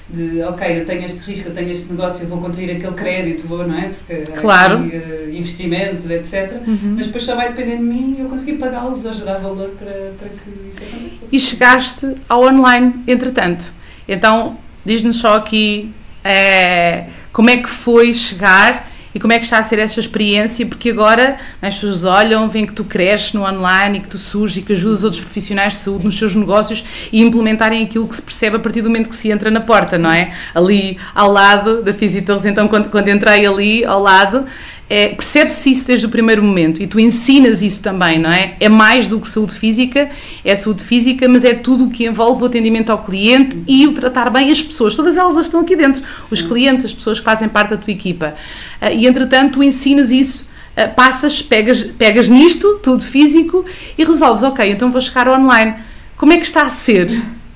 De, 0.08 0.42
ok, 0.42 0.80
eu 0.80 0.86
tenho 0.86 1.04
este 1.04 1.18
risco, 1.18 1.48
eu 1.48 1.54
tenho 1.54 1.70
este 1.70 1.90
negócio, 1.90 2.22
eu 2.22 2.28
vou 2.28 2.40
contrair 2.40 2.70
aquele 2.74 2.94
crédito, 2.94 3.46
vou, 3.46 3.68
não 3.68 3.78
é? 3.78 3.88
Porque 3.88 4.32
claro. 4.40 4.78
Aqui, 4.78 4.96
uh, 4.96 5.30
investimentos, 5.30 6.08
etc. 6.08 6.62
Uhum. 6.66 6.94
Mas 6.96 7.06
depois 7.06 7.24
só 7.24 7.36
vai 7.36 7.48
depender 7.48 7.76
de 7.76 7.82
mim 7.82 8.16
e 8.18 8.22
eu 8.22 8.28
conseguir 8.30 8.54
pagá-los 8.54 9.04
ou 9.04 9.12
gerar 9.12 9.36
valor 9.36 9.68
para, 9.78 10.12
para 10.18 10.28
que 10.30 10.68
isso 10.70 10.82
aconteça. 10.82 11.16
E 11.30 11.38
chegaste 11.38 12.14
ao 12.26 12.42
online, 12.42 12.94
entretanto. 13.06 13.70
Então, 14.08 14.56
diz-nos 14.82 15.18
só 15.18 15.36
aqui 15.36 15.92
é, 16.24 17.08
como 17.30 17.50
é 17.50 17.58
que 17.58 17.68
foi 17.68 18.14
chegar 18.14 18.87
E 19.14 19.20
como 19.20 19.32
é 19.32 19.38
que 19.38 19.44
está 19.44 19.58
a 19.58 19.62
ser 19.62 19.78
essa 19.78 19.98
experiência? 19.98 20.66
Porque 20.66 20.90
agora 20.90 21.38
as 21.60 21.74
pessoas 21.74 22.04
olham, 22.04 22.48
veem 22.48 22.66
que 22.66 22.72
tu 22.72 22.84
cresces 22.84 23.32
no 23.32 23.42
online 23.42 23.98
e 23.98 24.00
que 24.00 24.08
tu 24.08 24.18
surges 24.18 24.58
e 24.58 24.62
que 24.62 24.72
ajudas 24.72 25.04
outros 25.04 25.20
profissionais 25.20 25.74
de 25.74 25.78
saúde 25.80 26.04
nos 26.04 26.18
seus 26.18 26.34
negócios 26.34 26.84
e 27.12 27.20
implementarem 27.22 27.84
aquilo 27.84 28.06
que 28.06 28.16
se 28.16 28.22
percebe 28.22 28.56
a 28.56 28.60
partir 28.60 28.82
do 28.82 28.90
momento 28.90 29.08
que 29.08 29.16
se 29.16 29.30
entra 29.30 29.50
na 29.50 29.60
porta, 29.60 29.98
não 29.98 30.10
é? 30.10 30.32
Ali 30.54 30.98
ao 31.14 31.32
lado 31.32 31.82
da 31.82 31.92
Fisitorres, 31.94 32.44
então 32.46 32.68
quando, 32.68 32.90
quando 32.90 33.08
entrei 33.08 33.46
ali 33.46 33.84
ao 33.84 34.00
lado, 34.00 34.44
é, 34.90 35.08
percebe-se 35.08 35.70
isso 35.70 35.86
desde 35.86 36.06
o 36.06 36.08
primeiro 36.08 36.42
momento 36.42 36.82
e 36.82 36.86
tu 36.86 36.98
ensinas 36.98 37.62
isso 37.62 37.80
também, 37.80 38.18
não 38.18 38.30
é? 38.30 38.54
É 38.58 38.68
mais 38.68 39.06
do 39.06 39.20
que 39.20 39.28
saúde 39.28 39.54
física, 39.54 40.08
é 40.42 40.56
saúde 40.56 40.82
física, 40.82 41.28
mas 41.28 41.44
é 41.44 41.52
tudo 41.52 41.84
o 41.84 41.90
que 41.90 42.06
envolve 42.06 42.42
o 42.42 42.46
atendimento 42.46 42.90
ao 42.90 43.04
cliente 43.04 43.62
e 43.66 43.86
o 43.86 43.92
tratar 43.92 44.30
bem 44.30 44.50
as 44.50 44.62
pessoas. 44.62 44.94
Todas 44.94 45.16
elas 45.16 45.36
estão 45.36 45.60
aqui 45.60 45.76
dentro, 45.76 46.02
os 46.30 46.40
clientes, 46.40 46.86
as 46.86 46.92
pessoas 46.92 47.18
que 47.18 47.24
fazem 47.24 47.48
parte 47.48 47.70
da 47.70 47.76
tua 47.76 47.92
equipa. 47.92 48.34
Uh, 48.80 48.94
e 48.94 49.06
entretanto, 49.06 49.54
tu 49.54 49.62
ensinas 49.62 50.10
isso. 50.10 50.48
Uh, 50.76 50.94
passas, 50.94 51.42
pegas, 51.42 51.82
pegas 51.82 52.28
nisto, 52.28 52.80
tudo 52.82 53.02
físico, 53.02 53.64
e 53.96 54.04
resolves, 54.04 54.42
ok, 54.42 54.70
então 54.70 54.90
vou 54.90 55.00
chegar 55.00 55.28
online. 55.28 55.74
Como 56.16 56.32
é 56.32 56.38
que 56.38 56.46
está 56.46 56.62
a 56.62 56.70
ser? 56.70 57.10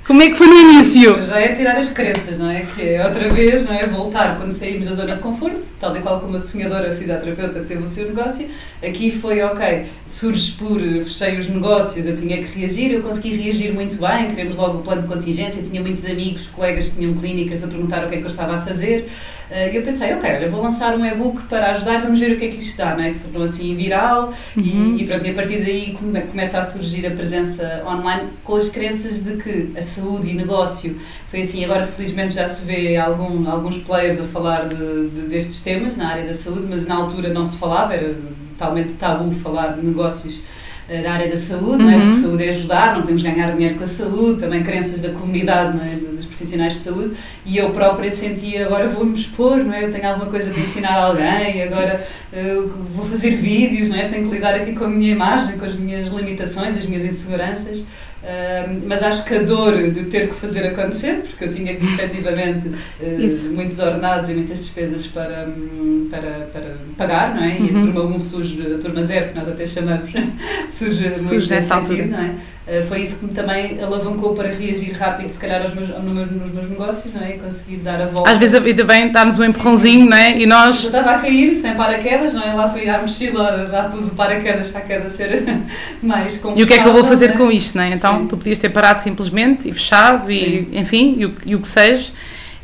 Como 0.05 0.21
é 0.21 0.31
que 0.31 0.35
foi 0.35 0.49
no 0.49 0.57
início? 0.57 1.23
Já 1.23 1.39
é 1.39 1.55
tirar 1.55 1.77
as 1.77 1.91
crenças, 1.91 2.37
não 2.37 2.51
é? 2.51 2.63
Que 2.63 2.95
é 2.95 3.07
outra 3.07 3.29
vez, 3.29 3.65
não 3.65 3.73
é? 3.73 3.87
Voltar 3.87 4.37
quando 4.37 4.51
saímos 4.51 4.89
da 4.89 4.95
zona 4.95 5.15
de 5.15 5.21
conforto, 5.21 5.63
tal 5.79 5.97
e 5.97 6.01
qual 6.01 6.19
como 6.19 6.37
a 6.37 6.41
sonhadora 6.41 6.93
fisioterapeuta 6.97 7.61
que 7.61 7.67
teve 7.67 7.85
o 7.85 7.87
seu 7.87 8.09
negócio. 8.09 8.49
Aqui 8.85 9.13
foi, 9.13 9.41
ok, 9.43 9.87
surge 10.09 10.53
por 10.53 10.81
fechei 10.81 11.39
os 11.39 11.47
negócios, 11.47 12.05
eu 12.05 12.17
tinha 12.17 12.37
que 12.43 12.59
reagir, 12.59 12.91
eu 12.91 13.03
consegui 13.03 13.37
reagir 13.37 13.73
muito 13.73 13.97
bem, 13.97 14.31
queremos 14.31 14.57
logo 14.57 14.79
o 14.79 14.83
plano 14.83 15.03
de 15.03 15.09
contingência, 15.09 15.63
tinha 15.63 15.81
muitos 15.81 16.05
amigos, 16.05 16.49
colegas 16.49 16.89
que 16.89 16.97
tinham 16.97 17.15
clínicas 17.15 17.63
a 17.63 17.69
perguntar 17.69 18.05
o 18.05 18.09
que 18.09 18.17
é 18.17 18.19
que 18.19 18.25
eu 18.25 18.31
estava 18.31 18.57
a 18.57 18.61
fazer. 18.61 19.09
Eh, 19.53 19.73
e 19.73 19.77
eu 19.77 19.83
pensei, 19.83 20.15
ok, 20.15 20.29
olha, 20.29 20.49
vou 20.49 20.63
lançar 20.63 20.97
um 20.97 21.05
e-book 21.05 21.43
para 21.43 21.71
ajudar, 21.73 22.01
vamos 22.01 22.19
ver 22.19 22.33
o 22.33 22.37
que 22.39 22.47
é 22.47 22.49
que 22.49 22.57
isto 22.57 22.79
dá, 22.79 22.97
não 22.97 23.05
é? 23.05 23.13
Se 23.13 23.25
tornou 23.25 23.47
assim 23.47 23.75
viral 23.75 24.33
uhum. 24.57 24.97
e, 24.97 25.03
e, 25.03 25.07
pronto, 25.07 25.27
e 25.27 25.31
a 25.31 25.35
partir 25.35 25.59
daí 25.59 25.97
começa 26.31 26.59
a 26.59 26.71
surgir 26.71 27.07
a 27.07 27.11
presença 27.11 27.83
online 27.87 28.31
com 28.43 28.57
as 28.57 28.71
crenças 28.71 29.23
de 29.23 29.37
que 29.37 29.73
a 29.77 29.83
saúde 29.93 30.31
e 30.31 30.35
negócio 30.35 30.97
foi 31.29 31.43
assim, 31.43 31.65
agora 31.65 31.87
felizmente 31.87 32.35
já 32.35 32.49
se 32.49 32.65
vê 32.65 32.97
algum, 32.97 33.49
alguns 33.49 33.79
players 33.79 34.21
a 34.21 34.25
falar 34.25 34.69
de, 34.69 35.09
de, 35.09 35.29
destes 35.29 35.61
temas 35.61 35.97
na 35.97 36.09
área 36.09 36.25
da 36.25 36.35
saúde, 36.35 36.67
mas 36.69 36.87
na 36.87 36.97
altura 36.97 37.33
não 37.33 37.45
se 37.45 37.57
falava, 37.57 37.95
era 37.95 38.15
totalmente 38.51 38.95
tabu 38.95 39.33
falar 39.33 39.77
de 39.77 39.87
negócios 39.87 40.41
eh, 40.89 41.01
na 41.01 41.13
área 41.13 41.29
da 41.29 41.37
saúde, 41.37 41.83
uhum. 41.83 41.91
não 41.91 41.91
é? 41.91 42.01
porque 42.01 42.15
saúde 42.17 42.45
é 42.45 42.49
ajudar, 42.49 42.95
não 42.95 43.03
podemos 43.03 43.23
ganhar 43.23 43.53
dinheiro 43.53 43.77
com 43.77 43.85
a 43.85 43.87
saúde, 43.87 44.41
também 44.41 44.63
crenças 44.63 45.01
da 45.01 45.11
comunidade, 45.11 45.77
não 45.77 45.85
é? 45.85 45.97
dos 45.97 46.27
profissionais 46.27 46.75
de 46.75 46.81
saúde, 46.81 47.15
e 47.47 47.57
eu 47.57 47.71
própria 47.71 48.11
sentia, 48.11 48.67
agora 48.67 48.89
vou-me 48.89 49.17
expor, 49.17 49.59
não 49.59 49.73
é? 49.73 49.85
eu 49.85 49.93
tenho 49.93 50.09
alguma 50.09 50.27
coisa 50.27 50.51
para 50.51 50.61
ensinar 50.61 50.91
a 50.91 51.05
alguém, 51.05 51.63
agora 51.63 52.07
uh, 52.33 52.69
vou 52.95 53.07
fazer 53.07 53.31
vídeos, 53.37 53.89
não 53.89 53.97
é? 53.97 54.09
tenho 54.09 54.29
que 54.29 54.35
lidar 54.35 54.55
aqui 54.55 54.73
com 54.73 54.85
a 54.85 54.89
minha 54.89 55.13
imagem, 55.13 55.57
com 55.57 55.65
as 55.65 55.77
minhas 55.77 56.09
limitações, 56.09 56.77
as 56.77 56.85
minhas 56.85 57.05
inseguranças, 57.05 57.83
mas 58.87 59.03
acho 59.03 59.25
que 59.25 59.35
a 59.35 59.43
dor 59.43 59.77
de 59.91 60.05
ter 60.05 60.29
que 60.29 60.35
fazer 60.35 60.67
acontecer, 60.67 61.23
porque 61.27 61.45
eu 61.45 61.51
tinha 61.51 61.75
que 61.75 61.85
efetivamente 61.85 62.69
uh, 62.69 63.53
muitos 63.53 63.79
ordenados 63.81 64.31
e 64.31 64.35
muitas 64.35 64.61
despesas 64.61 65.07
para, 65.09 65.49
hum, 65.49 66.07
para, 66.11 66.49
para 66.53 66.77
pagar, 66.97 67.35
não 67.35 67.43
é? 67.43 67.59
E 67.59 67.63
uhum. 67.63 67.67
a 67.67 67.81
turma 67.81 68.01
1 68.03 68.15
um 68.15 68.21
surge, 68.21 68.75
a 68.75 68.79
turma 68.79 69.03
0, 69.03 69.29
que 69.31 69.35
nós 69.35 69.49
até 69.49 69.67
chamamos, 69.67 70.11
surge, 70.91 71.19
surge 71.19 71.51
nessa 71.51 71.77
sentido, 71.77 72.11
não 72.11 72.19
é? 72.19 72.35
Uh, 72.65 72.87
foi 72.87 73.01
isso 73.01 73.17
que 73.17 73.27
me 73.27 73.33
também 73.33 73.83
alavancou 73.83 74.35
para 74.35 74.49
reagir 74.49 74.93
rápido, 74.93 75.31
se 75.31 75.39
calhar, 75.39 75.61
aos 75.63 75.75
meus, 75.75 75.89
nos 75.89 76.53
meus 76.53 76.71
negócios, 76.71 77.13
não 77.13 77.21
é? 77.21 77.31
E 77.35 77.39
conseguir 77.39 77.79
dar 77.79 78.01
a 78.01 78.07
volta. 78.07 78.31
Às 78.31 78.39
vezes 78.39 78.55
a 78.55 78.61
vida 78.61 78.85
vem 78.85 79.11
dar-nos 79.11 79.41
um 79.41 79.45
empurrãozinho, 79.45 80.09
não 80.09 80.17
é? 80.17 80.39
E 80.39 80.47
nós. 80.47 80.81
Eu 80.81 80.87
estava 80.87 81.11
a 81.11 81.19
cair 81.19 81.57
sem 81.57 81.75
paraquedas, 81.75 82.35
não 82.35 82.43
é? 82.43 82.53
Lá 82.55 82.69
fui 82.69 82.89
à 82.89 83.01
mochila, 83.01 83.69
lá 83.71 83.85
pus 83.85 84.07
o 84.07 84.11
paraquedas 84.11 84.69
para 84.69 84.81
a 84.81 84.85
queda 84.85 85.11
ser 85.11 85.43
mais 86.01 86.35
confortável. 86.35 86.61
E 86.61 86.63
o 86.63 86.67
que 86.69 86.75
é 86.75 86.83
que 86.83 86.89
eu 86.89 86.93
vou 86.93 87.05
fazer 87.05 87.31
é? 87.31 87.33
com 87.33 87.51
isto, 87.51 87.77
não 87.77 87.83
é? 87.83 87.91
Então 87.95 88.21
Sim. 88.21 88.27
tu 88.29 88.37
podias 88.37 88.61
ter 88.61 88.69
parado 88.69 89.03
simplesmente 89.03 89.69
e 89.69 89.73
fechado, 89.73 90.31
e, 90.31 90.69
enfim, 90.73 91.17
e 91.19 91.27
o, 91.27 91.35
e 91.45 91.57
o 91.57 91.61
que 91.61 91.69
seja. 91.69 92.13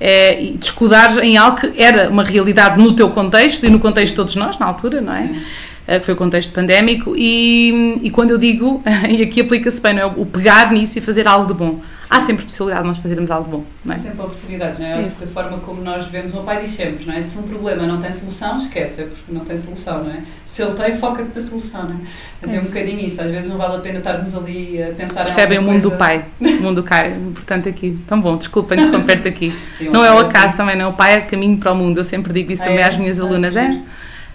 É, 0.01 0.41
e 0.41 0.53
descuidares 0.53 1.17
em 1.17 1.37
algo 1.37 1.57
que 1.57 1.83
era 1.83 2.09
uma 2.09 2.23
realidade 2.23 2.81
no 2.81 2.93
teu 2.95 3.11
contexto 3.11 3.67
e 3.67 3.69
no 3.69 3.81
contexto 3.81 4.13
de 4.13 4.17
todos 4.17 4.37
nós, 4.37 4.57
na 4.57 4.67
altura, 4.67 5.01
não 5.01 5.13
é? 5.13 5.27
Sim 5.27 5.43
foi 6.03 6.15
o 6.15 6.17
contexto 6.17 6.53
pandémico, 6.53 7.15
e, 7.17 7.99
e 8.03 8.11
quando 8.11 8.31
eu 8.31 8.39
digo, 8.39 8.83
e 9.09 9.23
aqui 9.23 9.41
aplica-se 9.41 9.81
bem, 9.81 9.95
não 9.95 10.03
é? 10.03 10.07
o 10.07 10.27
pegar 10.27 10.71
nisso 10.71 10.99
e 10.99 11.01
fazer 11.01 11.27
algo 11.27 11.47
de 11.47 11.55
bom. 11.55 11.81
Há 12.11 12.21
sempre 12.21 12.45
possibilidade 12.47 12.83
de 12.83 12.89
nós 12.89 12.99
fazermos 12.99 13.31
algo 13.31 13.51
bom, 13.51 13.65
não 13.85 13.95
é? 13.95 13.97
Há 13.99 14.01
sempre 14.01 14.21
oportunidades, 14.23 14.81
não 14.81 14.87
é? 14.87 14.95
Acho 14.95 15.11
que 15.11 15.21
da 15.21 15.27
forma 15.27 15.59
como 15.59 15.83
nós 15.83 16.07
vemos, 16.07 16.33
o 16.33 16.37
meu 16.37 16.45
pai 16.45 16.63
diz 16.63 16.71
sempre, 16.71 17.05
não 17.05 17.13
é? 17.13 17.21
Se 17.21 17.39
um 17.39 17.43
problema 17.43 17.87
não 17.87 18.01
tem 18.01 18.11
solução, 18.11 18.57
esquece, 18.57 19.03
é 19.03 19.05
porque 19.05 19.31
não 19.31 19.45
tem 19.45 19.59
solução, 19.59 20.05
não 20.05 20.11
é? 20.11 20.23
Se 20.47 20.63
ele 20.63 20.73
tem, 20.73 20.97
foca-te 20.97 21.39
na 21.39 21.47
solução, 21.47 21.85
não 21.85 21.97
é? 21.97 21.99
Então, 22.43 22.55
é 22.55 22.61
um 22.61 22.65
bocadinho 22.65 23.01
isso, 23.01 23.21
às 23.21 23.31
vezes 23.31 23.51
não 23.51 23.59
vale 23.59 23.77
a 23.77 23.79
pena 23.81 23.99
estarmos 23.99 24.35
ali 24.35 24.83
a 24.83 24.93
pensar 24.93 25.25
Percebem 25.25 25.59
o 25.59 25.63
mundo 25.63 25.83
coisa... 25.83 25.91
do 25.91 25.97
pai, 25.99 26.25
o 26.41 26.63
mundo 26.63 26.83
do 26.83 26.89
pai, 26.89 27.13
importante 27.13 27.69
aqui. 27.69 27.99
Tão 28.07 28.19
bom, 28.19 28.39
desculpa 28.39 28.75
interromper-te 28.75 29.29
aqui. 29.29 29.55
Sim, 29.77 29.91
não 29.91 30.03
é 30.03 30.11
o 30.11 30.19
acaso 30.19 30.57
também, 30.57 30.77
não 30.77 30.87
é? 30.87 30.89
O 30.89 30.95
pai 30.95 31.15
é 31.15 31.21
caminho 31.21 31.59
para 31.59 31.73
o 31.73 31.75
mundo, 31.75 31.99
eu 31.99 32.05
sempre 32.05 32.33
digo 32.33 32.51
isso 32.51 32.63
ah, 32.63 32.67
também 32.67 32.81
é? 32.81 32.87
às 32.87 32.97
minhas 32.97 33.21
alunas, 33.21 33.55
é? 33.55 33.83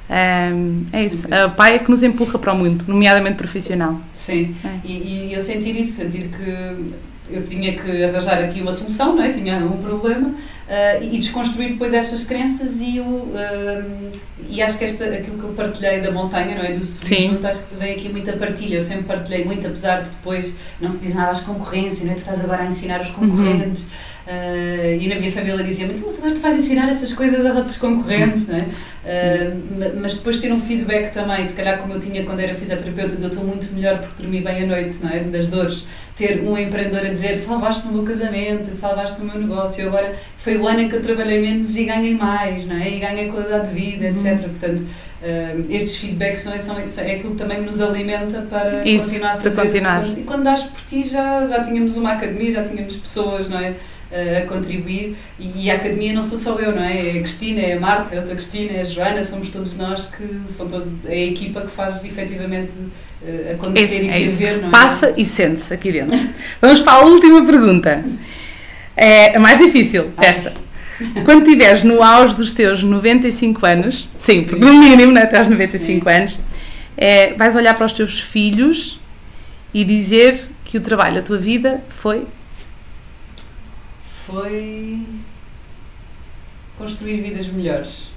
Um, 0.10 0.84
é 0.92 1.06
isso. 1.06 1.34
A 1.34 1.50
pai 1.50 1.76
é 1.76 1.80
que 1.80 1.89
nos 1.89 2.04
empurra 2.04 2.38
para 2.38 2.54
o 2.54 2.58
mundo, 2.58 2.86
nomeadamente 2.88 3.38
profissional. 3.38 4.00
Sim, 4.26 4.56
é. 4.63 4.88
e, 4.88 4.92
e, 5.30 5.34
eu 5.34 5.42
sentir 5.42 5.76
isso, 5.78 5.94
sentir 5.98 6.30
que 6.30 6.94
eu 7.30 7.44
tinha 7.44 7.74
que 7.74 8.04
arranjar 8.04 8.44
aqui 8.44 8.62
uma 8.62 8.72
solução, 8.72 9.16
não 9.16 9.24
é? 9.24 9.30
tinha 9.32 9.58
um 9.58 9.78
problema 9.78 10.30
uh, 10.30 11.04
e 11.04 11.18
desconstruir 11.18 11.72
depois 11.72 11.94
estas 11.94 12.24
crenças 12.24 12.80
e 12.80 12.98
eu, 12.98 13.06
uh, 13.06 14.12
e 14.50 14.62
acho 14.62 14.78
que 14.78 14.84
esta, 14.84 15.06
aquilo 15.06 15.38
que 15.38 15.44
eu 15.44 15.50
partilhei 15.50 16.00
da 16.00 16.12
montanha, 16.12 16.56
não 16.56 16.63
é? 16.63 16.72
Do 16.72 16.84
subir 16.84 17.30
junto, 17.30 17.48
acho 17.48 17.66
que 17.66 17.76
vem 17.76 17.94
aqui 17.94 18.10
muita 18.10 18.34
partilha, 18.34 18.76
eu 18.76 18.82
sempre 18.82 19.04
partilhei 19.04 19.46
muito, 19.46 19.66
apesar 19.66 20.02
de 20.02 20.10
depois 20.10 20.54
não 20.80 20.92
se 20.92 21.00
diz 21.00 21.16
nada 21.16 21.32
às 21.32 21.39
concorrências, 21.39 22.04
não 22.04 22.12
é? 22.12 22.16
Tu 22.16 22.20
estás 22.20 22.39
agora 22.39 22.63
a 22.63 22.66
ensinar 22.68 23.02
os 23.02 23.10
concorrentes. 23.10 23.82
Uhum 23.82 24.12
Uh, 24.26 24.96
e 25.02 25.08
na 25.10 25.16
minha 25.16 25.30
família 25.30 25.62
dizia 25.62 25.86
muito, 25.86 26.02
mas 26.06 26.18
agora 26.18 26.34
tu 26.34 26.40
vais 26.40 26.58
ensinar 26.58 26.90
essas 26.90 27.12
coisas 27.12 27.46
a 27.46 27.52
outros 27.52 27.76
concorrentes, 27.76 28.48
não 28.48 28.56
é? 28.56 28.62
Uh, 28.62 30.00
mas 30.00 30.16
depois 30.16 30.38
ter 30.38 30.50
um 30.54 30.62
feedback 30.62 31.12
também, 31.12 31.46
se 31.46 31.54
calhar 31.54 31.78
como 31.78 31.94
eu 31.94 32.00
tinha 32.00 32.24
quando 32.24 32.40
era 32.40 32.54
fisioterapeuta, 32.54 33.18
eu 33.20 33.28
estou 33.28 33.44
muito 33.44 33.74
melhor 33.74 34.00
porque 34.00 34.24
dormi 34.24 34.40
bem 34.40 34.64
à 34.64 34.66
noite, 34.66 34.98
não 35.02 35.10
é? 35.10 35.20
Das 35.20 35.48
dores. 35.48 35.86
Ter 36.16 36.42
um 36.42 36.58
empreendedor 36.58 37.02
a 37.02 37.10
dizer, 37.10 37.36
salvaste 37.36 37.86
o 37.86 37.92
meu 37.92 38.04
casamento, 38.04 38.72
salvaste 38.72 39.20
o 39.20 39.26
meu 39.26 39.38
negócio, 39.38 39.86
agora 39.86 40.16
foi 40.38 40.58
o 40.58 40.68
ano 40.68 40.82
em 40.82 40.90
que 40.90 40.96
eu 40.96 41.02
trabalhei 41.02 41.42
menos 41.42 41.76
e 41.76 41.84
ganhei 41.84 42.16
mais, 42.16 42.66
não 42.66 42.78
é? 42.78 42.90
E 42.90 43.00
ganhei 43.00 43.28
qualidade 43.30 43.68
de 43.68 43.74
vida, 43.74 44.06
uhum. 44.06 44.26
etc. 44.26 44.48
Portanto, 44.48 44.84
uh, 45.22 45.66
estes 45.70 45.98
feedbacks 45.98 46.46
não 46.46 46.54
é, 46.54 46.60
são, 46.60 46.78
é 46.78 47.16
aquilo 47.16 47.32
que 47.32 47.38
também 47.38 47.62
nos 47.62 47.82
alimenta 47.82 48.42
para 48.50 48.88
Isso, 48.88 49.08
continuar 49.08 49.32
a 49.32 49.36
fazer. 49.38 49.56
Para 49.56 49.66
continuar. 49.66 50.08
E 50.08 50.24
quando 50.24 50.44
dás 50.44 50.64
por 50.64 50.82
ti 50.84 51.04
já, 51.04 51.46
já 51.46 51.62
tínhamos 51.62 51.98
uma 51.98 52.14
academia, 52.14 52.52
já 52.52 52.64
tínhamos 52.64 52.96
pessoas, 52.96 53.50
não 53.50 53.60
é? 53.60 53.74
A 54.13 54.45
contribuir 54.45 55.15
e, 55.39 55.71
a 55.71 55.76
academia 55.76 56.13
não 56.13 56.21
sou 56.21 56.38
só 56.38 56.58
eu, 56.60 56.76
não 56.76 56.84
é? 56.84 57.08
É 57.08 57.10
a 57.12 57.21
Cristina, 57.21 57.62
é 57.62 57.73
a 57.73 57.80
Marta, 57.80 58.13
é 58.13 58.19
outra 58.19 58.36
Cristina, 58.36 58.73
é 58.73 58.82
a 58.82 58.84
Joana, 58.84 59.23
somos 59.23 59.49
todos 59.49 59.76
nós 59.76 60.06
que 60.06 60.23
são 60.54 60.67
todo, 60.67 60.88
é 61.06 61.13
a 61.13 61.26
equipa 61.26 61.62
que 61.62 61.71
faz 61.71 62.04
efetivamente 62.04 62.71
uh, 62.71 63.54
acontecer 63.54 64.08
é, 64.08 64.21
e 64.21 64.28
viver, 64.28 64.62
não 64.62 64.67
é? 64.67 64.71
Passa 64.71 65.13
e 65.17 65.26
sente-se 65.26 65.73
aqui 65.73 65.91
dentro. 65.91 66.17
Vamos 66.62 66.82
para 66.82 66.93
a 66.93 67.06
última 67.06 67.43
pergunta. 67.43 68.06
É 68.95 69.36
a 69.36 69.39
mais 69.39 69.58
difícil, 69.58 70.12
esta. 70.17 70.54
Quando 71.26 71.47
estiveres 71.47 71.84
no 71.84 72.04
auge 72.04 72.36
dos 72.36 72.54
teus 72.54 72.84
95 72.84 73.65
anos, 73.65 74.08
sim, 74.19 74.43
porque 74.43 74.63
no 74.63 74.73
mínimo 74.76 75.12
né, 75.12 75.23
até 75.23 75.39
aos 75.39 75.47
95 75.47 76.08
sim. 76.08 76.15
anos, 76.15 76.39
é, 76.95 77.34
vais 77.34 77.56
olhar 77.56 77.73
para 77.73 77.86
os 77.86 77.93
teus 77.93 78.19
filhos 78.19 78.99
e 79.73 79.84
dizer 79.84 80.45
que 80.63 80.78
o 80.78 80.82
trabalho 80.82 81.15
da 81.15 81.21
tua 81.23 81.39
vida 81.39 81.84
foi 81.89 82.23
foi 84.26 85.06
construir 86.78 87.22
vidas 87.22 87.48
melhores. 87.48 88.10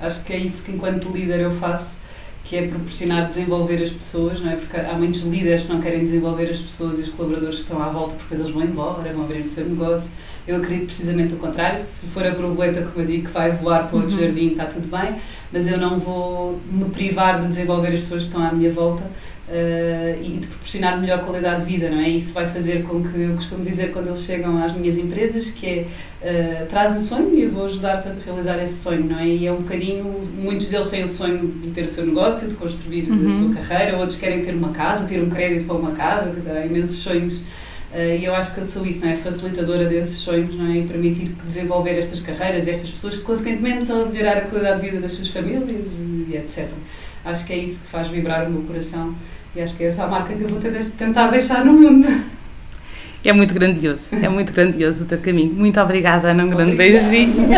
Acho 0.00 0.22
que 0.24 0.32
é 0.32 0.38
isso 0.38 0.62
que, 0.62 0.72
enquanto 0.72 1.08
líder, 1.08 1.40
eu 1.40 1.50
faço, 1.50 1.96
que 2.44 2.56
é 2.56 2.68
proporcionar 2.68 3.26
desenvolver 3.26 3.82
as 3.82 3.90
pessoas, 3.90 4.40
não 4.40 4.50
é? 4.50 4.56
Porque 4.56 4.76
há 4.76 4.92
muitos 4.92 5.22
líderes 5.22 5.64
que 5.64 5.72
não 5.72 5.80
querem 5.80 6.00
desenvolver 6.00 6.50
as 6.50 6.58
pessoas 6.58 6.98
e 6.98 7.02
os 7.02 7.08
colaboradores 7.08 7.56
que 7.56 7.62
estão 7.62 7.82
à 7.82 7.88
volta 7.88 8.14
porque 8.16 8.34
eles 8.34 8.50
vão 8.50 8.62
embora, 8.62 9.10
vão 9.12 9.24
abrir 9.24 9.40
o 9.40 9.44
seu 9.44 9.64
negócio. 9.64 10.10
Eu 10.46 10.56
acredito 10.56 10.86
precisamente 10.86 11.32
o 11.32 11.38
contrário. 11.38 11.78
Se 11.78 12.06
for 12.08 12.26
a 12.26 12.30
borboleta, 12.32 12.82
como 12.82 13.02
eu 13.02 13.06
digo, 13.06 13.28
que 13.28 13.32
vai 13.32 13.52
voar 13.52 13.88
para 13.88 13.96
outro 13.96 14.14
uhum. 14.14 14.20
jardim, 14.20 14.48
está 14.48 14.66
tudo 14.66 14.88
bem, 14.88 15.16
mas 15.50 15.66
eu 15.66 15.78
não 15.78 15.98
vou 15.98 16.60
me 16.70 16.84
privar 16.90 17.40
de 17.40 17.48
desenvolver 17.48 17.88
as 17.88 18.00
pessoas 18.00 18.24
que 18.24 18.28
estão 18.28 18.46
à 18.46 18.52
minha 18.52 18.70
volta 18.70 19.04
Uh, 19.46 20.24
e 20.24 20.38
de 20.38 20.46
proporcionar 20.46 20.98
melhor 20.98 21.22
qualidade 21.22 21.66
de 21.66 21.70
vida, 21.70 21.90
não 21.90 21.98
é? 21.98 22.08
Isso 22.08 22.32
vai 22.32 22.46
fazer 22.46 22.82
com 22.82 23.02
que 23.02 23.20
eu 23.20 23.34
costumo 23.34 23.62
dizer 23.62 23.92
quando 23.92 24.06
eles 24.06 24.22
chegam 24.22 24.56
às 24.64 24.72
minhas 24.72 24.96
empresas 24.96 25.50
que 25.50 25.66
é 25.66 26.62
uh, 26.62 26.66
traz 26.66 26.94
um 26.94 26.98
sonho 26.98 27.34
e 27.34 27.42
eu 27.42 27.50
vou 27.50 27.66
ajudar-te 27.66 28.08
a 28.08 28.14
realizar 28.24 28.62
esse 28.64 28.80
sonho, 28.82 29.04
não 29.04 29.18
é? 29.18 29.26
E 29.26 29.46
é 29.46 29.52
um 29.52 29.58
bocadinho, 29.58 30.18
muitos 30.34 30.68
deles 30.68 30.88
têm 30.88 31.04
o 31.04 31.08
sonho 31.08 31.46
de 31.62 31.70
ter 31.72 31.84
o 31.84 31.88
seu 31.88 32.06
negócio, 32.06 32.48
de 32.48 32.54
construir 32.54 33.06
uhum. 33.10 33.26
a 33.26 33.54
sua 33.54 33.62
carreira, 33.62 33.98
outros 33.98 34.18
querem 34.18 34.40
ter 34.40 34.54
uma 34.54 34.70
casa, 34.70 35.04
ter 35.04 35.22
um 35.22 35.28
crédito 35.28 35.66
para 35.66 35.76
uma 35.76 35.92
casa, 35.92 36.32
há 36.46 36.64
imensos 36.64 36.96
sonhos. 37.00 37.34
Uh, 37.94 38.16
e 38.18 38.24
eu 38.24 38.34
acho 38.34 38.54
que 38.54 38.60
eu 38.60 38.64
sou 38.64 38.84
isso, 38.86 39.04
não 39.04 39.12
é? 39.12 39.14
Facilitadora 39.14 39.84
desses 39.84 40.16
sonhos, 40.16 40.56
não 40.56 40.66
é? 40.66 40.78
E 40.78 40.86
permitir 40.86 41.28
desenvolver 41.46 41.98
estas 41.98 42.18
carreiras, 42.18 42.66
estas 42.66 42.90
pessoas 42.90 43.14
que, 43.14 43.22
consequentemente, 43.22 43.82
estão 43.82 44.04
a 44.04 44.06
melhorar 44.06 44.38
a 44.38 44.40
qualidade 44.40 44.80
de 44.80 44.86
vida 44.88 45.00
das 45.02 45.12
suas 45.12 45.28
famílias 45.28 45.92
e, 45.98 46.30
e 46.30 46.36
etc. 46.36 46.66
Acho 47.24 47.44
que 47.46 47.52
é 47.52 47.56
isso 47.56 47.80
que 47.80 47.86
faz 47.86 48.08
vibrar 48.08 48.46
o 48.46 48.50
meu 48.50 48.62
coração 48.62 49.14
e 49.56 49.60
acho 49.60 49.74
que 49.76 49.84
é 49.84 49.86
essa 49.86 50.04
a 50.04 50.06
marca 50.06 50.34
que 50.34 50.42
eu 50.42 50.48
vou 50.48 50.58
ter, 50.58 50.84
tentar 50.98 51.28
deixar 51.28 51.64
no 51.64 51.72
mundo. 51.72 52.06
É 53.24 53.32
muito 53.32 53.54
grandioso, 53.54 54.14
é 54.16 54.28
muito 54.28 54.52
grandioso 54.52 55.04
o 55.04 55.06
teu 55.06 55.18
caminho. 55.18 55.54
Muito 55.54 55.80
obrigada, 55.80 56.32
Ana. 56.32 56.44
Um 56.44 56.50
grande 56.50 56.76
beijinho. 56.76 57.48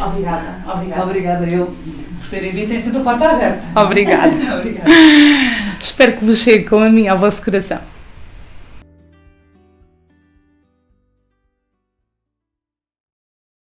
Obrigada, 0.00 0.62
obrigada. 0.66 1.02
Obrigada 1.02 1.46
eu 1.46 1.74
por 2.20 2.30
terem 2.30 2.52
vindo, 2.52 2.68
tem 2.68 2.80
sempre 2.80 2.98
a 2.98 3.02
porta 3.02 3.28
aberta. 3.28 3.80
Obrigada. 3.80 4.32
obrigada. 4.58 4.90
Espero 5.78 6.12
que 6.14 6.24
vos 6.24 6.38
chegue 6.38 6.64
com 6.64 6.80
a 6.80 6.90
minha 6.90 7.12
ao 7.12 7.18
vosso 7.18 7.42
coração. 7.42 7.78